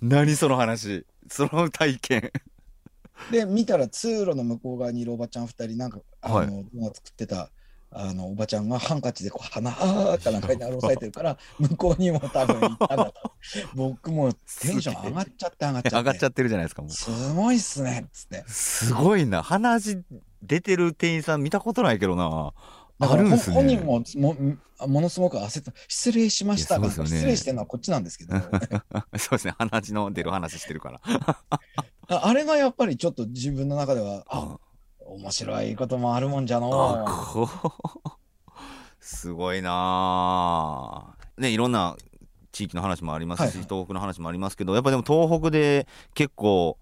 [0.01, 1.05] えー、何その話。
[1.29, 2.31] その体験。
[3.33, 6.47] で見たら通路の向こう側にいるおばちゃん2人なんかあの、はい、
[6.95, 7.51] 作ってた
[7.95, 13.33] あのおばちゃんがハンカチでこう鼻あーかなんかに押さえてるから 向こうにも多分行ったんだと
[13.75, 15.67] 僕もテンション上がっちゃって。
[15.67, 16.91] 上がっちゃって上がっちゃってるじゃないですかもう。
[16.91, 18.45] すごいっすねっつって。
[18.49, 19.43] すごいな。
[19.43, 20.03] 鼻血
[20.43, 22.53] 出てる店員さん見たことないけどな。
[23.01, 24.37] あるんすね、本人もも
[24.87, 28.37] ものすごく焦った失礼しました、ね、失礼してるのはこっちなんですけど。
[29.19, 29.55] そうですね。
[29.59, 31.01] 鼻血の出る話してるから。
[32.25, 34.59] あれがやっぱりちょっと自分の中ではあ
[35.13, 37.07] 面白いこともあるもんじゃの。
[39.01, 41.97] すごいなねいろんな
[42.53, 46.79] 地域の話もありますし、はい、東北の話もありますけどやっぱでも東北で結構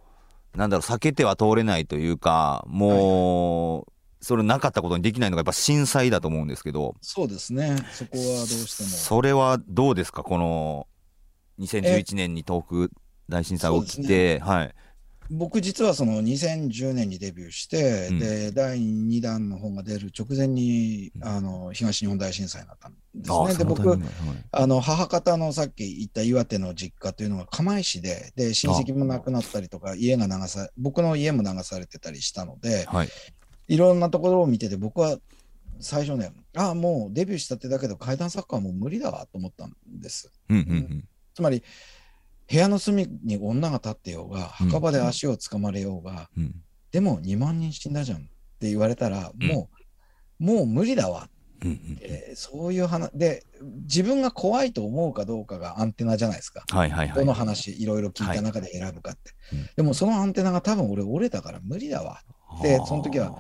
[0.55, 3.85] なんだろう避けては通れないというかもう、はい、
[4.21, 6.97] それなかったことにできないのがやっぱ震災だと思うんですけど。
[7.01, 7.77] そうですね。
[7.93, 8.89] そこはどうしても。
[8.89, 10.23] それはどうですか？
[10.23, 10.87] この
[11.61, 12.95] 2011年に東北
[13.29, 14.75] 大震災起きて、ね、はい
[15.31, 23.55] 僕実はその2010年にデビューして、うん、で第2弾の本が出る直前にあの東日本大震災になったんですね。
[23.55, 24.01] で僕、はい、
[24.51, 33.09] あの母方のさっき言った岩手の実家というのが釜石でで親戚も亡くなったりとか家が流さ僕の家も流されてたりしたので、はい、
[33.69, 35.17] いろんなところを見てて僕は
[35.79, 40.33] 最初ねああもうデビューしたってだけど怪談作家はもう無理だわと思ったんです。
[40.49, 41.63] うんうんうん、つまり
[42.51, 46.55] 部屋の隅に女が立ってようが墓場で足をつかまれようが、うん、
[46.91, 48.21] でも2万人死んだじゃんっ
[48.59, 49.71] て言われたら、うん、も
[50.41, 51.29] うもう無理だわ。
[51.29, 53.45] って、そういう話で
[53.83, 62.23] 自分が怖いと思うかどうかがアンテナじゃないですか、はいはいはい、どの話いろいろ聞いた中で選ぶかって、はい、でもそのアンテナが多分俺折れたから無理だわ
[62.61, 63.37] ってその時は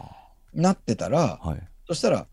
[0.52, 2.26] なってたら、はい、そしたら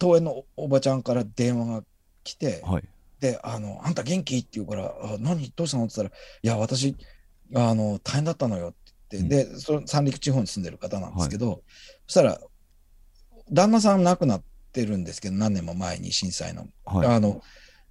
[0.00, 1.82] 東園のおばちゃんから電話が
[2.22, 2.88] 来て、はい
[3.20, 4.38] で、あの、あんた元気？
[4.38, 5.52] って言うから、あ何？
[5.56, 5.84] どうしたの？
[5.84, 6.96] って言ったら、いや、私、
[7.54, 8.72] あの、大変だったのよっ
[9.08, 11.60] て言って、うん、で、その三陸地方に住んでる方なんですけど、はい、
[12.06, 12.38] そしたら、
[13.50, 16.66] 旦那さん亡くなってるんですけど、何年も前に震災の。
[16.84, 17.40] はい、あの、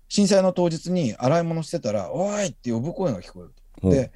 [0.07, 2.47] 震災の当日に洗い物してたら、おい！
[2.47, 3.89] って呼ぶ声が聞こえると。
[3.89, 4.11] で、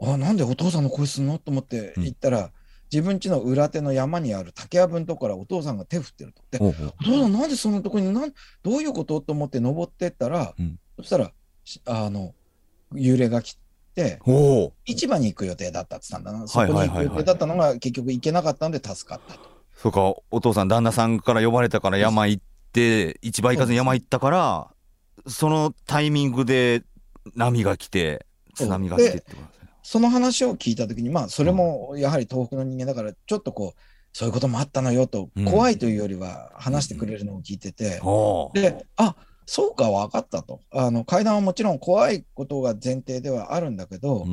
[0.00, 1.38] あ、なんでお父さんの声すんの？
[1.38, 2.50] と思って行ったら、うん
[2.92, 6.42] 自分家の裏手の山にある竹やぶのとこからお父さんが手振ってると。
[6.50, 6.72] で、お
[7.04, 9.20] 父さんなんでそんなとこになんどういうこと？
[9.20, 11.32] と思って登ってったら、うん、そしたら
[11.86, 12.34] あの
[12.94, 13.58] 幽霊が来
[13.94, 14.20] て
[14.86, 16.48] 市場に行く予定だったって言ったんだな。
[16.48, 19.40] そこに行く予定だったのが結局行けなかったんで助かったと。
[19.76, 24.68] そうかお父さん旦那さんから呼ばれたから山行って市場行かずに山行ったから
[25.26, 26.82] そのタイミングで
[27.36, 29.57] 波が来て津波が来てってこと
[29.90, 33.80] その話を聞いたときに、まあ、それもやはり東北の人間だから、ちょっとこう、
[34.12, 37.98] そういうこともあったのよと、怖いというよりは話してくれるのを聞いてて、
[38.52, 40.60] で、あそうか、分かったと。
[40.72, 44.26] あの階段はもちろん怖いことが前提ではあるんだけど、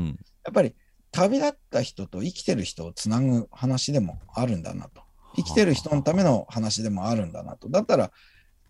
[0.44, 0.76] やっぱり
[1.14, 5.04] 旅立った人と生きてる人をつなぐ話でもあるんだなと。
[5.38, 7.70] 生きてる人のための話でもあるんだなと。
[7.70, 8.12] だったら、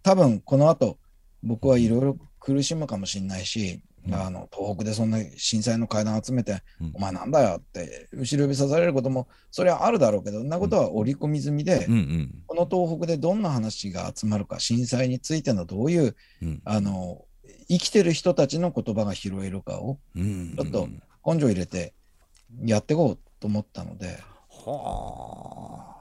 [0.03, 0.99] 多分この後、
[1.41, 17.25] 僕はいろいろ苦しむかもしれないし、あの東北でそんな震災の階段集めて、うん、お前なんだよって後ろ指さされることもそれはあるだろうけどそんなことは織り込み済みで、うんうん、この東北でどんな話が集まるか震災についてのどういう、うん、あの
[17.67, 20.87] 生きてる人たちの言葉が拾えるかを、ちょっと
[21.25, 21.93] 根性入れて
[22.63, 24.19] やっていこうと思ったので。
[24.49, 25.95] はあ。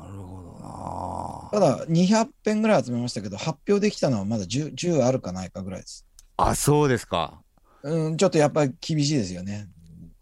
[0.00, 1.60] なるほどな。
[1.60, 6.07] ただ200編ぐらい集めましたけど発表できたのはまだ 10, 10あるかないかぐらいです。
[6.38, 7.42] あ、そうですか。
[7.82, 9.68] うん、ちょっとやっぱり厳しいですよね。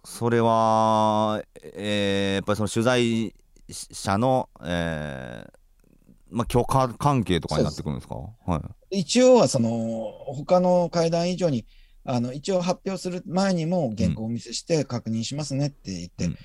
[0.02, 1.42] それは、
[1.74, 3.34] えー、やっぱりその取材
[3.68, 5.50] 者の、えー、
[6.30, 8.14] まあ、許可関係とかになってくるんですか？
[8.46, 9.68] はい、一応はその
[10.26, 11.66] 他の会談以上に
[12.04, 16.38] あの一応発表する前にも原稿をお見せして確認しますねって言って、うん、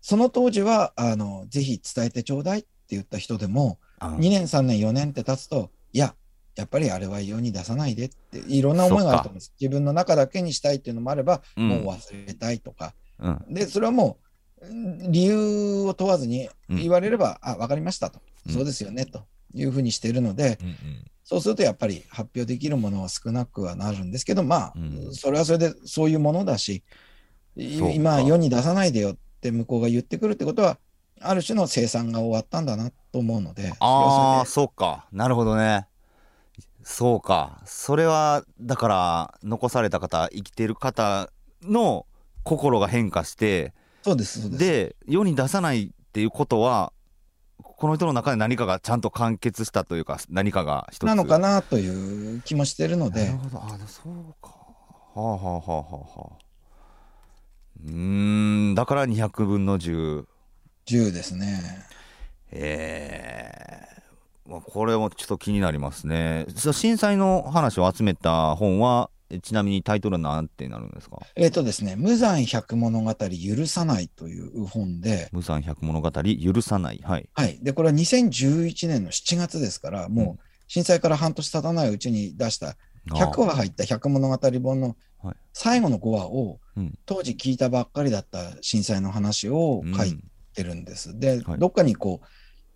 [0.00, 6.14] その当時はあのぜひ伝えてちょうだいって言った人でも2年3年4年って経つといや
[6.56, 9.54] やっぱりあれは世に出さないでっていろんな思いがあると思うんです。
[9.60, 14.18] 自分の中だけにしたいっていうのもあれば、うん、もう忘れたいとか、うん、でそれはも
[14.60, 14.70] う
[15.10, 20.76] 理由を問わずに言われれば、うん、あ分かりましたと、そうですよねというふうにしているので、うんうん、
[21.24, 24.74] そうするとやっぱり発表できるものは少なくはなるんですけどまあ、
[25.12, 26.82] それはそれでそういうものだし
[27.56, 30.78] 今世に出さないでよって向こうが言ってくるってことは
[31.20, 35.06] ある種の生産が終わったんだなと思うのでああそうか。
[35.12, 35.86] なるほどね
[36.84, 37.60] そうか。
[37.64, 41.30] それはだから残された方生きてる方
[41.62, 42.06] の
[42.42, 46.92] 心が変化してそうですで世に出さないっていうことは
[47.58, 51.06] この人の中で何かがちゃんと完結したというか何かが一つ。
[51.06, 53.26] なのかなという気もしてるので。
[53.26, 53.58] なるほど。
[53.62, 54.50] あそうか。
[55.14, 56.42] はあはあはあはあ
[57.84, 61.60] うんだから200分の1010ですね。
[62.52, 63.78] ええ。
[63.80, 63.81] ー
[64.52, 66.46] まあ、これもちょっと気になりますね。
[66.72, 69.08] 震災の話を集めた本は、
[69.42, 71.16] ちなみにタイトルは何てなるんですか？
[71.36, 75.30] えっ、とですね、無残百物語許さないという本で。
[75.32, 77.00] 無残百物語許さない。
[77.02, 77.28] はい。
[77.32, 77.58] はい。
[77.62, 82.76] で、これは2011年の7月ですから、もう震災から半年経たないうちに出した
[83.08, 84.96] 100話入った百物語本の
[85.54, 86.60] 最後の5話を、
[87.06, 90.18] 当時聞いたばっかりだった震災の話を書い
[90.54, 91.18] てるんです。
[91.18, 92.26] で、どっかにこう、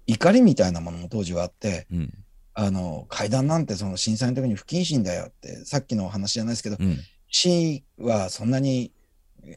[0.07, 2.12] 怒りみたいなものも当時はあって、うん、
[2.55, 8.92] あの階段なんてその震災の時に不謹慎だよってさっきの話じゃないですけど、うん、死はそんなに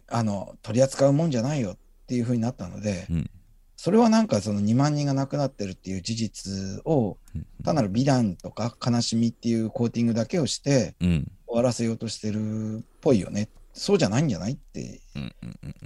[0.07, 3.29] あの取り扱うもんじゃないよっていうふうになったので、うん、
[3.77, 7.17] それはなんかその2万人が亡くなってるっていう事実を
[7.63, 13.49] 単なる美談とか悲しみっていうコーティングだけをして終わらせようとしてるっぽいよね。
[13.73, 14.99] そうじゃないんじゃないって、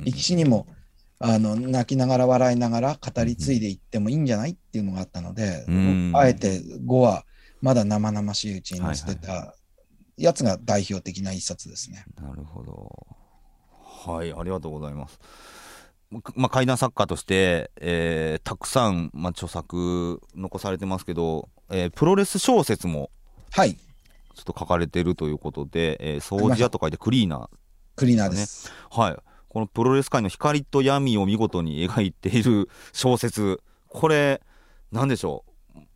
[0.04, 0.66] 生き死にも
[1.26, 7.24] あの泣きながら笑いながら語り継いでいってもいいんじゃないっていうのがあったので、うん、あえて5は
[7.62, 9.56] まだ生々しいうちに載せてた
[10.18, 12.04] やつが代表的な一冊ですね。
[12.22, 13.08] なるほど。
[14.12, 15.18] はい、ありがとうございます。
[16.36, 23.10] まあ、怪談作家として、えー、たくさん、まあ、著作残されてますけど、えー、プロレス小説も
[23.52, 27.48] はいちょっと書かれてるということで、えー、掃除屋と書いてクリーナー、ね、
[27.96, 28.70] クリーナーです。
[28.92, 33.62] はいこのプロレス界の光と闇を見事に描いている小説。
[33.88, 34.42] これ
[34.92, 35.46] なんでしょ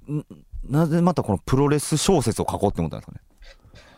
[0.08, 0.24] う？
[0.64, 3.22] なぜまたこのプロレス小説を書こうって思ったんですかね？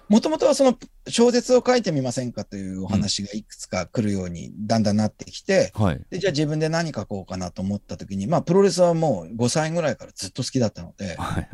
[0.07, 0.75] もともとはその
[1.07, 11.49] 小説を書いてみませんかというお話がいくつか来るようにだんだんなってきて、うんはい、でじゃあ自分で何書こうかなと思った時に、まあ、プロレスはもう5歳ぐらいからずっと好きだったので、はい、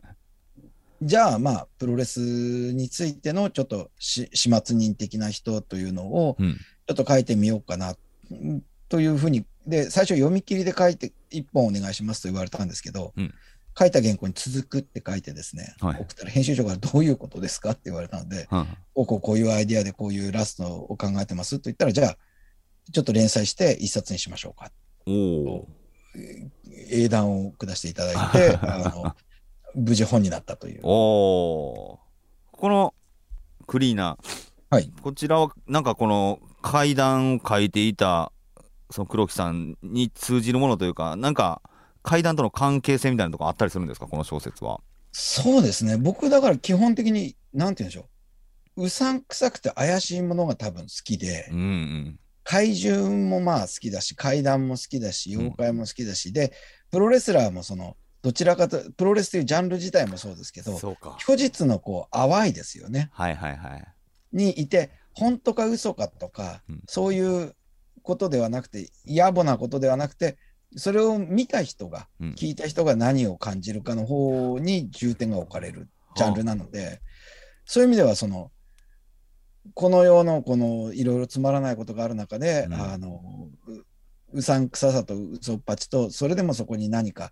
[1.02, 7.96] じゃあまあプロレスについてのちょっと始末人的な人というのを、ちょっと書いてみようかな。
[8.90, 13.34] というふうに、で、最初読み切りで書いて、一本お願いしますと言われたんですけど、うん、
[13.78, 22.18] 書いた原稿に続くって書いてですね、はい、送ったら編集長からどういうことですかって言われたので、うん、こうこうこういうアイディアでこういうラストを考えてますと言ったら、じゃあ、
[22.92, 24.72] ちょっと連載して一冊にしましょうか。
[25.08, 25.68] お
[26.90, 29.16] 英断を下していただいて、 あの
[29.76, 30.82] 無事本になったという。
[30.84, 32.00] お
[32.52, 32.94] この
[33.68, 38.32] クリーナー、はい、こちらはなんかこの階段を書いていた
[38.90, 41.62] その黒木さんに通じるものというかなんか
[42.02, 44.08] 階段との関係性みたいなとこあったりするんですか？
[44.08, 44.82] この小説は。
[45.12, 45.96] そうですね。
[45.96, 48.10] 僕だから基本的になんて言うんでしょ
[48.78, 48.86] う。
[48.86, 56.52] うさんくさくて怪しいものが多分好きで、うんうん、怪獣もまあ好きだし怪談も好きだし妖怪も好きだし、うん、で
[56.92, 60.78] プロレスラーもそのどちらかとプロレスというジャンル自体もそうですけど
[61.20, 63.10] 虚実のこう淡いですよね。
[63.14, 63.84] はいはいはい、
[64.34, 67.56] にいて本当か嘘かとか、うん、そういう
[68.04, 70.38] ことではなくて野暮なことではなくて
[70.76, 76.98] それを見た人が、うん、聞いた人が何を感じるかの方に重点が置かれるジャンルなので、はあ、
[77.66, 78.52] そういう意味ではその
[79.74, 83.22] この世のこのいろいろつまらないことがある中で、うん、あの
[84.34, 87.32] うさんくささと嘘っぱちとそれでもそこに何か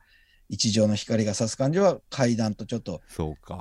[0.53, 3.01] 一条の光が差す感じは階段とちょっと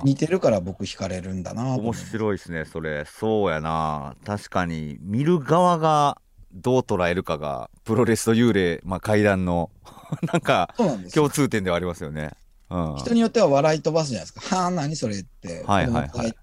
[0.03, 3.05] 似てるから僕惹かれるんだな面白いですねそれ。
[3.05, 4.15] そうやな。
[4.23, 6.21] 確かに見る側が
[6.51, 9.71] どう捉えるかがプロレスと幽霊、まあ、階段の
[10.31, 10.75] なんか
[11.11, 12.33] 共通点ではありますよね、
[12.69, 14.55] うん、人によっては笑い飛ばすじゃないですか。
[14.55, 16.33] はあ何それってはいはいはい。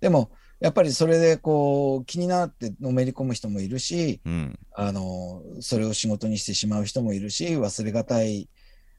[0.00, 8.48] でもやっぱりそれでこう気になってのめり込む人もいるし、うん、あのそれを仕事にしてしまう人もいるし忘れがたい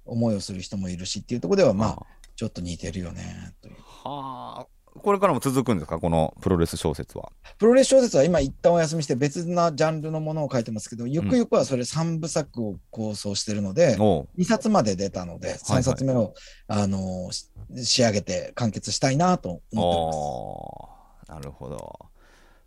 [0.05, 3.75] 思いをする人もいるしっていうところでは、まあ、ちょっと似てるよねという。
[4.03, 4.67] はあ。
[5.01, 7.31] これからも続くんですか、このプロレス小説は。
[7.57, 14.01] プロレス小説は今、一旦お休みして、別なジャンルのものを書いてますけど、ゆくゆくはそれ3部作を構想してるので、うん、
[14.41, 17.29] 2冊まで出たので、3冊目を、はいはい、あの
[17.75, 21.33] 仕上げて完結したいなと思ってます。
[21.33, 22.05] なるほど。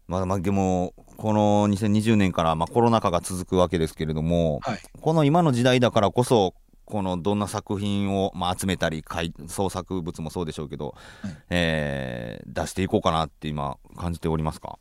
[0.07, 6.55] まあ、まあ、でも、この2020年から、まあ、コロナ禍が続くわけですけれども、はい、この今の時代だからこそ、
[6.91, 9.05] このどんな作品を、まあ、集めたり
[9.47, 14.79] 創作物もそうでしょうけど、はい、えー、出していこうかなって今感じておりますか？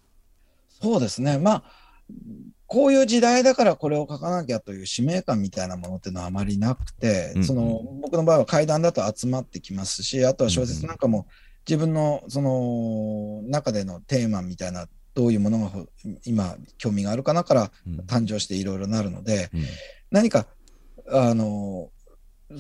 [0.82, 1.38] そうですね。
[1.38, 1.64] まあ
[2.66, 11.28] こういう時代だからこれを書かなきゃという使命感みたいなものっていうのはあまりなくて、うん、その僕の場合は怪談だと集まってきますしあとは小説なんかも
[11.68, 15.72] 自分のその中でのテーマみたいなどういうものが
[16.26, 17.72] 今興味があるかなから
[18.06, 19.64] 誕生していろいろなるので、うん、
[20.12, 20.46] 何か
[21.10, 21.90] あの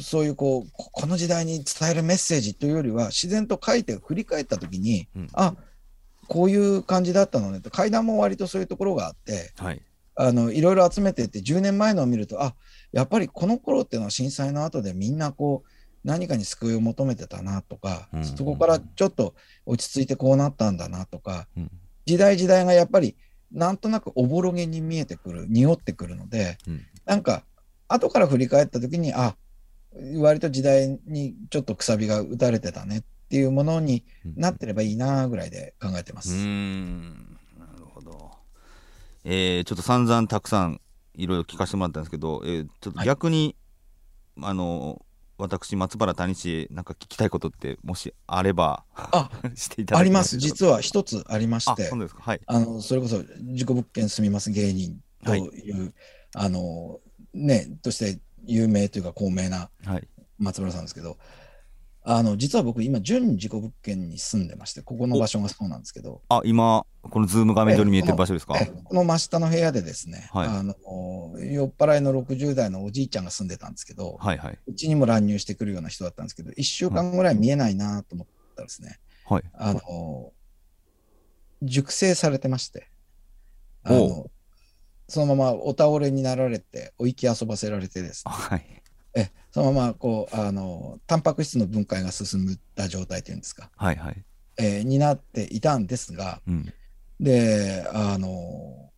[0.01, 5.55] そういうこうこの時代に伝えるメッセージというよりは自然と書いて振り返った時に、うん、あ
[6.27, 9.81] こういう感じだったのねと階段も割とそういうところがあって、はい、
[10.15, 12.53] あのいろいろ集めてって10年前のを見るとあ
[12.91, 15.69] やっぱりこの頃っていうのは震災の後でみんなこう
[16.03, 19.35] 何かに救いを求めてたなとか、うん、そこからちょっと
[19.65, 21.71] 落ち着いてこうなったんだなとか、うん、
[22.05, 23.15] 時代時代がやっぱり
[23.51, 27.43] なんとなくおぼろげに見えてくる匂ってくるので、うん、なんか
[27.87, 29.35] 後から振り返った時にあ
[30.17, 36.33] 割と時代にちょっとくさびが打たれてたねっていうものになってればいいなぐらいで考えてます。
[36.33, 37.37] うん。
[37.57, 38.31] なるほど。
[39.23, 40.79] えー、ちょっと散々たくさん
[41.13, 43.55] いろいろ聞かせてもらったんですけど、えー、ちょっと逆に、
[44.37, 45.01] はい、あの
[45.37, 50.37] 私松原谷氏なんか聞きたいことってもしあればあ していただあります。
[50.37, 51.83] 実は一つありまして。
[51.83, 53.23] そうですか、はい、あのそれこそ
[53.53, 55.93] 事故物件住みます芸人という、はい、
[56.35, 56.99] あの
[57.33, 59.69] ねとして有名というか高名な
[60.39, 61.15] 松村さんですけど、は
[62.15, 66.21] い、あの実は僕今準事故物件に住んでましてここの場所がそうなんですけど。
[66.29, 68.55] あ今このズーム画面上に見えてる場所ですか？
[68.83, 70.75] この真下の部屋でですね、はい、あの
[71.39, 80.31] 酔っ払いの60代のおじいちゃんが住んでたんですけど、はいはい、うちにも乱入してくるような人だったんですけど1週間ぐらい見えないなと思ったらですね、はい、あの
[81.61, 82.89] 熟成されてまして
[83.83, 84.29] あの
[85.07, 88.65] そのままお倒れになられて、お行き遊ばせられてですね、はい、
[89.15, 94.23] えそのままこうあのタンパク質の分解が進んだ状態というんですか、はいはい。
[94.57, 96.73] えー、になっていたんですが、うん、
[97.19, 98.91] であの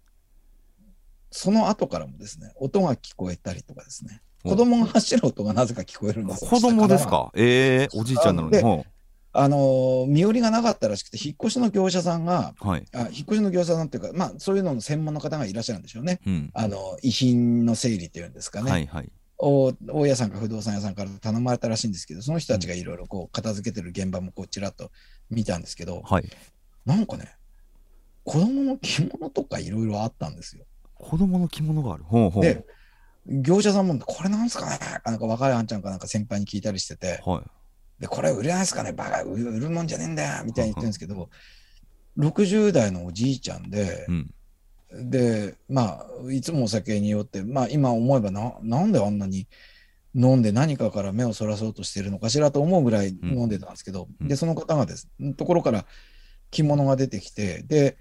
[1.31, 4.21] その後からもですね音が聞こえたりとかですね。
[4.41, 7.29] 子供が走る音がなぜか聞こえるんです子供ですか？
[7.35, 8.85] ええー、おじいちゃんなのに。
[9.31, 19.75] あの身寄りがなかったらしくて、引っ越しの業者さんが、はい、あ引っ越しの業者さんっていうか、まあ、そういうのの専門の方がいらっしゃるんでしょうね、うん、あの遺品の整理っていうんですかね、はいはい、大
[20.07, 24.91] 家さんか不動産屋さんから頼まれたらしいんですけど、その人たちがいろいろ片付けてる現場もこうちらっと
[25.29, 26.29] 見たんですけど、はい、
[26.85, 27.35] なんかね、
[28.23, 30.65] 子供の着物とかいろいろあったんですよ。
[30.95, 32.03] 子供の着物がある。
[32.03, 32.43] ほうほう。
[32.43, 32.65] で
[33.27, 37.49] 業者さんも、これなんすかねなんか若いあんちゃんかなんか先輩に聞いたりしてて、はい、
[37.99, 38.93] で、これ売れないですかね？
[38.93, 41.29] バカ、売るもんじゃねえんだよみたいに言ってるんですけど、
[42.17, 49.47] 60代のおじいちゃんで、うん、で、まあ、いつもお酒によって、まあ、今思えばな、なんであんなに
[50.15, 55.85] 飲んで何かから目をそらそうとしてるのかしらと思うぐらい飲んでたんですけど、うん、で、その方がです、ところから
[56.51, 57.97] 着物が出てきて、で、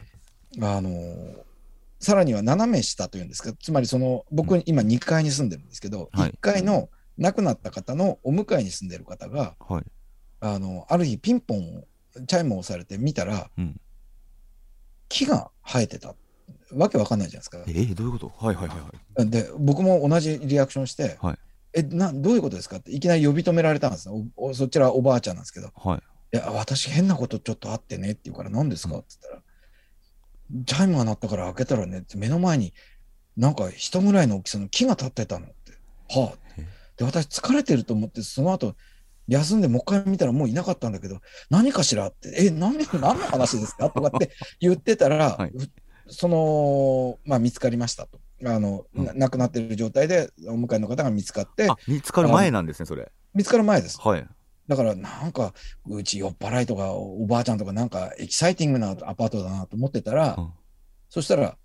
[0.61, 0.91] あの
[2.01, 6.89] さらには斜め下というんですか、つまりその、僕、今2階に住んでるんですけど、1階の
[7.19, 9.83] 亡くなった方のお迎えに住んでる方が、はい、
[10.41, 11.85] あのある日ピンポン
[12.27, 13.81] チャイムを押されて見たら、うん、
[15.09, 16.15] 木が生えてた。
[16.71, 17.59] わけわかんないじゃないですか。
[17.67, 18.33] えー、どういうこと？
[18.37, 19.31] はいはいはいはい。
[19.31, 21.39] で僕も同じリアクションして、はい、
[21.73, 25.97] えなどういうことですかっていきなり呼び止められたんですおそちらおばあちゃんなんですけど、は
[26.33, 32.75] い、いや私変なことちょっとあってねって言うから何ですかって言ったら、チャイムが鳴ったから開けたらね目の前に
[33.39, 35.73] なんか人ぐらいの大きさの木が立ってたのって。
[36.11, 36.48] はあ
[36.99, 38.75] で、私疲れてると思って、その後、
[39.29, 41.21] 休んでもう一回見たらもういなかったんだけど、
[41.51, 43.91] 何かしらって、え、何何の話ですか？
[43.91, 44.31] とかって
[44.61, 45.53] 言ってたら、はい、
[46.09, 48.21] その、まあ見つかりましたと。
[48.45, 51.69] あの、うん、亡くなってる状態でお迎えの方が見つかって。
[51.87, 53.11] 見つかる前なんですね、それ。
[53.35, 53.99] 見つかる前です。
[54.01, 54.27] はい。
[54.67, 55.55] だからなんか
[55.87, 60.51] うち酔っ払いとかおばあちゃんとかなんかエキサイティングなアパートだなと思ってたら、うん、
[61.09, 61.57] そしたら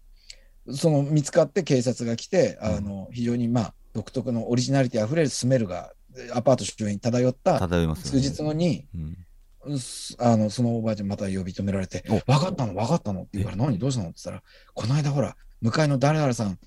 [0.72, 5.94] その見つかって警察が来て、あの非常にまあ独特のオリジナリティあふれるスメルが
[6.34, 7.60] アパート周辺に漂った
[7.96, 9.80] 数日後に、うん、
[10.20, 12.74] あのそのおばあちゃんまた呼び止められて「分かったの？
[12.74, 13.78] 分かったの?」って言うから「何？
[13.78, 16.60] どうしたの?」って言ったら「この間ほら向かいの誰々さん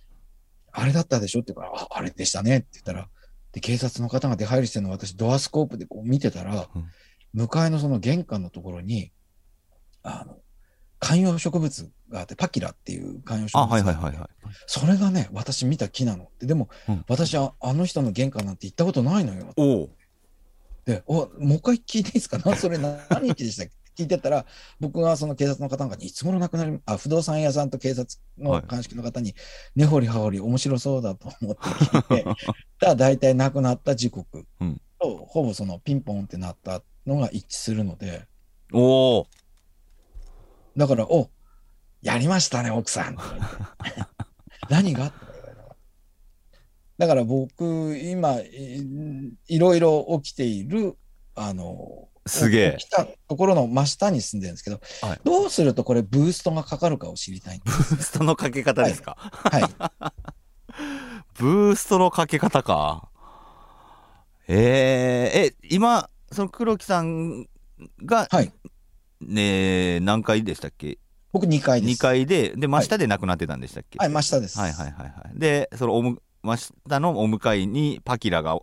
[0.73, 3.09] あれだったでしょ?」って言うから「ああれでしたね」って言ったら
[3.53, 6.85] 「で、警察の方が出入りしてるのを私、ドアスコープでこう見てたら、うん。
[7.33, 9.13] 向かいのその玄関のところに、
[10.03, 10.39] あの、
[10.99, 14.29] 観葉植物があって、パキラっていう観葉植あ、物があはいはいはいはい。
[14.67, 19.53] それがね、私見た木なのって、でも、うん私はあの人の玄関なんて行ったことないのよ。
[19.57, 19.91] おお。
[20.85, 22.39] で、お、もう一回聞いていいですか？
[22.39, 24.03] な それ何何日でしたっけ？
[24.03, 24.45] 聞いてたら、
[24.79, 29.35] 僕がその警察の方々に、いつ頃亡くなり、あ、不動産屋さんと警察の鑑識の方に、
[29.75, 32.25] 根掘り葉掘り面白そうだと思って聞いて、
[32.79, 38.27] たら大体亡くなった時刻うんと、ほぼそのピンポンってなったのが一致するので、
[38.73, 39.27] おお。
[40.77, 41.31] だから、お、
[42.03, 43.17] やりましたね、奥さん。
[44.69, 45.13] 何が？
[46.99, 50.97] だから僕、今い、いろいろ起きている、
[51.35, 57.95] あの、すげえ起きたところの真下に住んでるんですけど、はいどうするとこれブーストがかかるかを知りたいんです？
[57.95, 59.63] ブーストのかけ方ですか、はい。
[61.39, 63.09] ブーストのかけ方か？
[64.49, 64.57] えー、
[65.39, 67.47] え、今、その黒木さん
[68.05, 68.53] が、はい。
[69.27, 70.99] ね、何階でしたっけ？
[71.33, 71.95] 僕2階です。
[71.95, 74.59] 2階で、で、真下で亡くなってたんでしたっけ、はい、真下です。
[74.59, 75.39] はいはいはいはい。
[75.39, 78.57] で、そのおむ、真下のお迎えにパキラが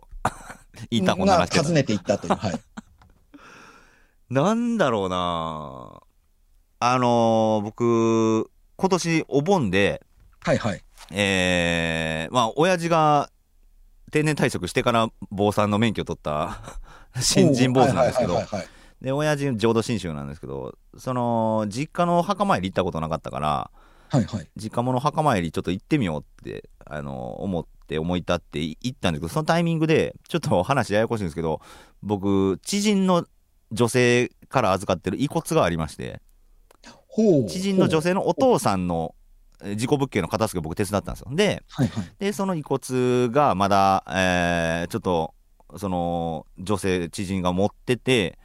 [0.90, 1.68] インターホン鳴らして訪。
[1.70, 2.34] ねていったという。
[2.34, 2.60] はい。
[4.30, 6.00] なんだろうな
[6.80, 10.02] あのー僕、今年お盆で、
[10.42, 10.82] はいはい。
[11.12, 13.30] えー、まあ、親父が
[14.10, 16.58] 定年退職してから坊さんの免許取った
[17.20, 18.73] 新人坊主なんですけどはい、はいはいはい
[19.04, 23.70] で、親父浄土真宗なんですけど、その、実家の墓参り行ったことなかったから、
[24.08, 24.48] はいはい。
[24.56, 31.60] 実家の墓参りちょっと行ってみようって、あの、思って思い立って行ったんですけど、そのタイミングで、ちょっと話ややこしいんですけど、
[32.02, 33.26] 僕、知人の
[33.72, 36.22] 女性から預かってる遺骨がありまして。
[37.48, 39.14] 知人の女性のお父さんの
[39.62, 41.28] えー事故物件の片付けを僕手伝ったんですよ。
[41.34, 42.04] で、はいはい。
[42.18, 45.34] で、その遺骨がまだ、えーちょっと、
[45.76, 48.38] その、女性、知人が持ってて、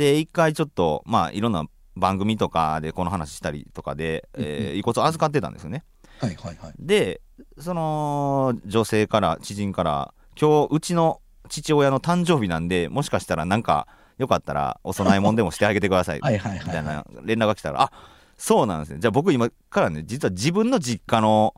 [0.00, 5.84] で、一回ちょっと、まあ、いろんな番組とかでこの話したりとかで、えー遺骨を預かってたんですよね。
[6.20, 6.74] はいはいはい。
[6.78, 7.20] で、
[7.58, 11.20] その、女性から、知人から、今日、うちの
[11.50, 13.86] 父親の誕生日なんで、もしかしたらなんか、
[14.16, 17.92] よかったらお供え物でもしてあげてください みたいな連絡が来たら、あ
[18.38, 19.00] そうなんですね。
[19.00, 21.54] じゃあ僕今からね、実は自分の実家の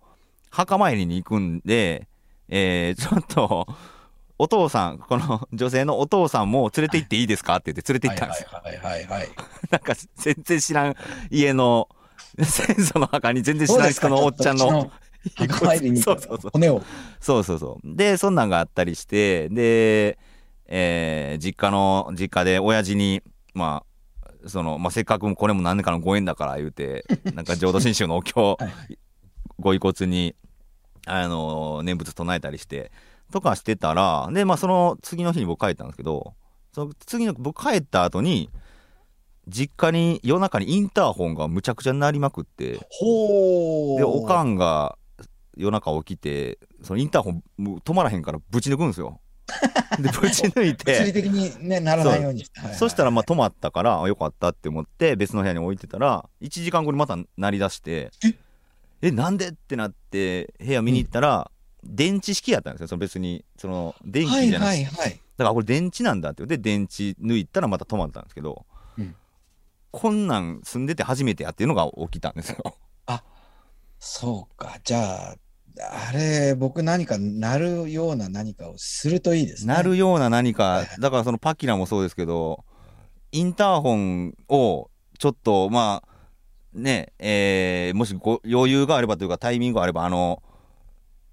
[0.50, 2.08] 墓参りに行くんで、
[2.48, 3.68] えー、ちょっと、
[4.42, 7.56] お父さん、この女性のお父さんも連れて行っていいですか？
[7.56, 8.48] って言って連れて行ったんですよ。
[8.52, 9.28] はいはいはいはい。
[9.70, 10.94] なんか全然知らん
[11.30, 11.88] 家の、
[12.42, 14.90] 先祖の墓に全然知らん人のおっちゃんの。
[16.02, 16.82] そうそうそう骨を。
[17.20, 17.96] そうそうそう。
[17.96, 20.18] で、そんなんがあったりして、で、
[20.66, 23.22] えー実家の、実家で親父に、
[23.54, 23.84] ま
[24.24, 28.98] あ、その、まあ、せっかくこれも何年かのご縁だから言うて、なんか浄土真宗のお経、 はい
[29.60, 30.34] ご遺骨に、
[31.06, 32.90] あの、念仏唱えたりして、
[33.32, 36.34] とかしてたら、で、まあ、その次の日に僕帰ったんですけど、
[36.72, 38.48] その次の、僕帰った後に、
[39.48, 43.98] 実家に夜中にインターホンがむちゃくちゃ鳴りまくって、ほう。
[43.98, 44.96] で、おかんが
[45.56, 49.20] 夜中起きて、そのインターホン止まらへんからぶち抜くんですよ。
[49.98, 52.44] で、 ぶち抜い物理て、的にね、ならないように。
[52.54, 58.10] はいはいそしたらまあ止まったから、あよかったって思って別の部屋に置いてたら、1時間後にまた鳴り出して、
[59.02, 59.48] え、なんで？
[59.48, 61.50] ってなって部屋見に行ったら、
[61.84, 62.88] 電池式やったんですよ。
[62.88, 64.66] その別に、その電はい気じゃな。
[64.66, 65.10] はいはい。
[65.10, 68.66] だからこれ電池なんだって言って、電池抜いたらまた止まったんですけど、
[68.98, 69.14] うん
[69.90, 72.76] こんなん住んでて初めてやっていうのが起きたんですよ。
[74.04, 74.80] そうか。
[74.82, 75.36] じゃあ、
[76.08, 79.74] あれ、僕何かなるような何かをするといいですね。
[79.74, 82.64] なるような何かだからそのパキラもそうですけど、
[83.30, 86.08] インターホンをちょっと、まあ、
[86.74, 90.42] ね、えーもしご余裕があればというかタイミングがあれば、あの、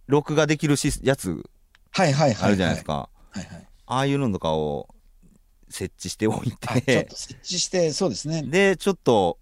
[0.10, 1.44] 録画できるしやつ
[1.92, 2.48] はいはいはい。
[2.48, 2.86] あるじゃないです。
[2.86, 3.10] か。
[3.30, 3.68] はいはい。
[3.86, 4.88] ああいうのとかを
[5.70, 8.42] 設置しておいあちょってと、設置して、そうですね。
[8.42, 9.38] で、ちょっと、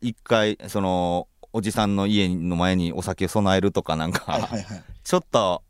[0.00, 4.84] 一回、その、おじさんの家の前にお酒を備えるとかなんか、はいはいはい。
[5.04, 5.62] ちょっと、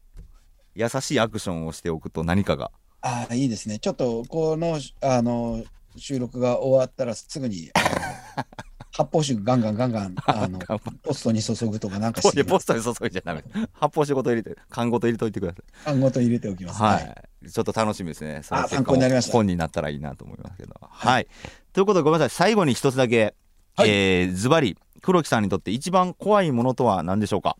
[0.76, 2.70] 優しいアクションをしておくと何かが。
[3.00, 3.80] ああ、いいですね。
[3.80, 5.64] ちょっと、この、あの、
[5.96, 7.70] 収録が終わったらすぐに、
[8.96, 10.58] 発泡酒ガンガンガンガン、 あの、
[11.02, 13.44] ポストに注ぐとかなんかしてポストに注いじゃダメ。
[13.74, 15.64] 発泡酒ごと入れて、缶ごと入れといてください。
[15.84, 16.80] 缶ごと入れておきます。
[16.80, 17.50] はい。
[17.50, 18.40] ちょっと楽しみですね。
[18.48, 20.74] あ参考になりました本になったらいいなと思いますけど。
[20.80, 21.28] はい。
[21.74, 22.36] ということで、ごめんなさい。
[22.36, 23.34] 最後に一つだけ、
[23.76, 27.58] はいえー、ズバリ、黒木さんにとって一番怖いものとは何でしょうか？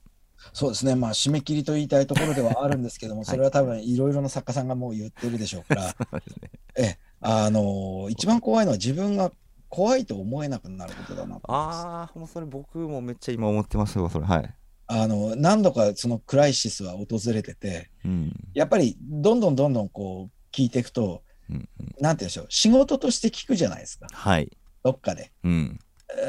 [0.53, 0.95] そうですね。
[0.95, 5.95] まあ、締め切りと言いたいところではあるんですけども、 それは多分いろいろな作家さんがもう言ってるでしょうから、
[7.20, 9.32] あの一番怖いのは自分が
[9.77, 11.43] 怖いと思えなくなることだなと。
[11.53, 14.24] ああ、もうそれ僕もめっちゃ今思ってますよ、それ。
[14.24, 14.55] はい。
[14.87, 21.68] あの何度かそのクライシスは訪れてて、うん、やっぱりどんどんどんどんこう聞いていくと、うんうん、
[22.01, 24.51] なんて言うんでしょう仕事として聞くじゃないですか、はい、
[24.83, 25.79] どっかで、うん、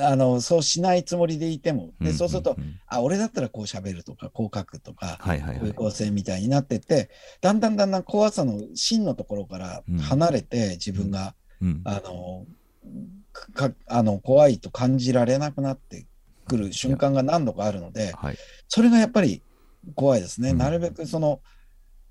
[0.01, 1.91] あのそうしないつもりでいても。
[2.01, 2.63] でそうすると、うん。
[2.63, 12.45] うんうん、あ俺だったらこう喋るとかこう書くとか、はいはいはい、こういう構成みたいになってってだんだんだんだん怖さの真のところから離れて、自分が、うん、あの
[13.53, 16.05] かあの怖いと感じられなくなって
[16.47, 19.41] くる瞬間が何度かあるので、はい、それがやっぱり
[19.95, 20.53] 怖いですね。
[20.53, 21.41] なるべくその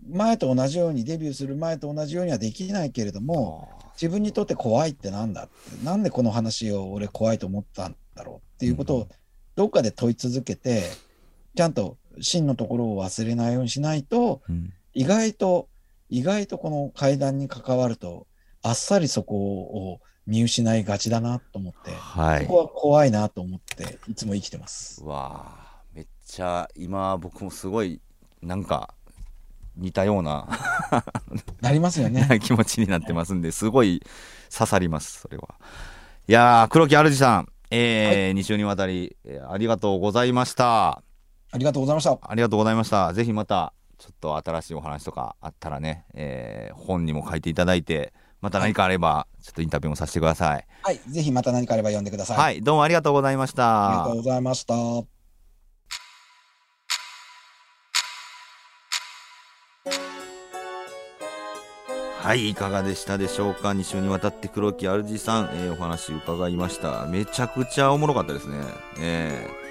[0.09, 9.09] 前と同じようにデビューする前と同じようにはできないけれども自分にとって怖いってなんだってなんでこの話を俺怖いと思ったんだろうっていうことを
[9.57, 10.85] どっかで問い続けて
[11.57, 14.43] ちゃんと真のところを忘れないようにしないと、
[14.95, 15.69] 意外と
[16.09, 18.27] 意外とこの階段に関わると
[18.63, 25.03] あっさりそこを見失いがちだなと思って、はい、そこは怖いなと思っていつも生きてます。
[25.05, 28.01] わあめっちゃ今僕もすごい
[28.43, 28.95] なんか
[29.77, 30.49] 似たような
[31.61, 32.39] なりますよね。
[32.43, 34.03] 気持ちになってますんですごい
[34.53, 35.55] 刺さりますそれは。
[36.29, 41.03] いや黒木主さんえー、はい、2週にわたり、えー、ありがとうございました。
[41.53, 42.19] ありがとうございました。
[42.21, 43.13] ありがとうございました。
[43.13, 48.13] ぜひまたちょっと新しいお話とかあったらね、えー、本にも書いていただいて
[48.47, 50.65] また何かあれば、ちょっとインタビューもさせてください。
[50.85, 52.37] はい、ぜひまた何かあれば読んでください。
[52.37, 53.89] はい、どうもありがとうございました。
[53.89, 54.75] ありがとうございました。
[62.23, 67.05] はい、いかがでしたでしょうか？2週にわたって黒木主さん、えー、お話伺いました。
[67.07, 68.59] めちゃくちゃおもろかったですね。
[69.01, 69.66] えー、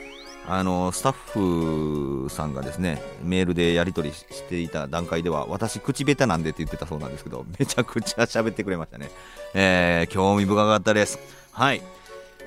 [0.48, 9.10] あの、スタッフさんがですね、メールでやり取りしていた段階では、私、口下手なんでって言ってたそうなんですけど、めちゃくちゃ喋ってくれましたね。
[9.54, 11.20] えー、興味深かったです。
[11.52, 11.82] はい。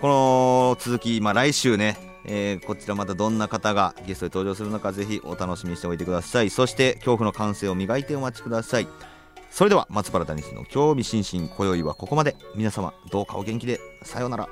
[0.01, 8.87] この続き、まあ、来週ね、えー、こちらまたどんな方がゲストで登場するのかぜひお楽しみにしておいてくださいそして恐怖の感性を磨いてお待ちください
[9.51, 14.49] それでは松原谷氏の興味津々今宵はここまで皆様どうかお元気でさようなら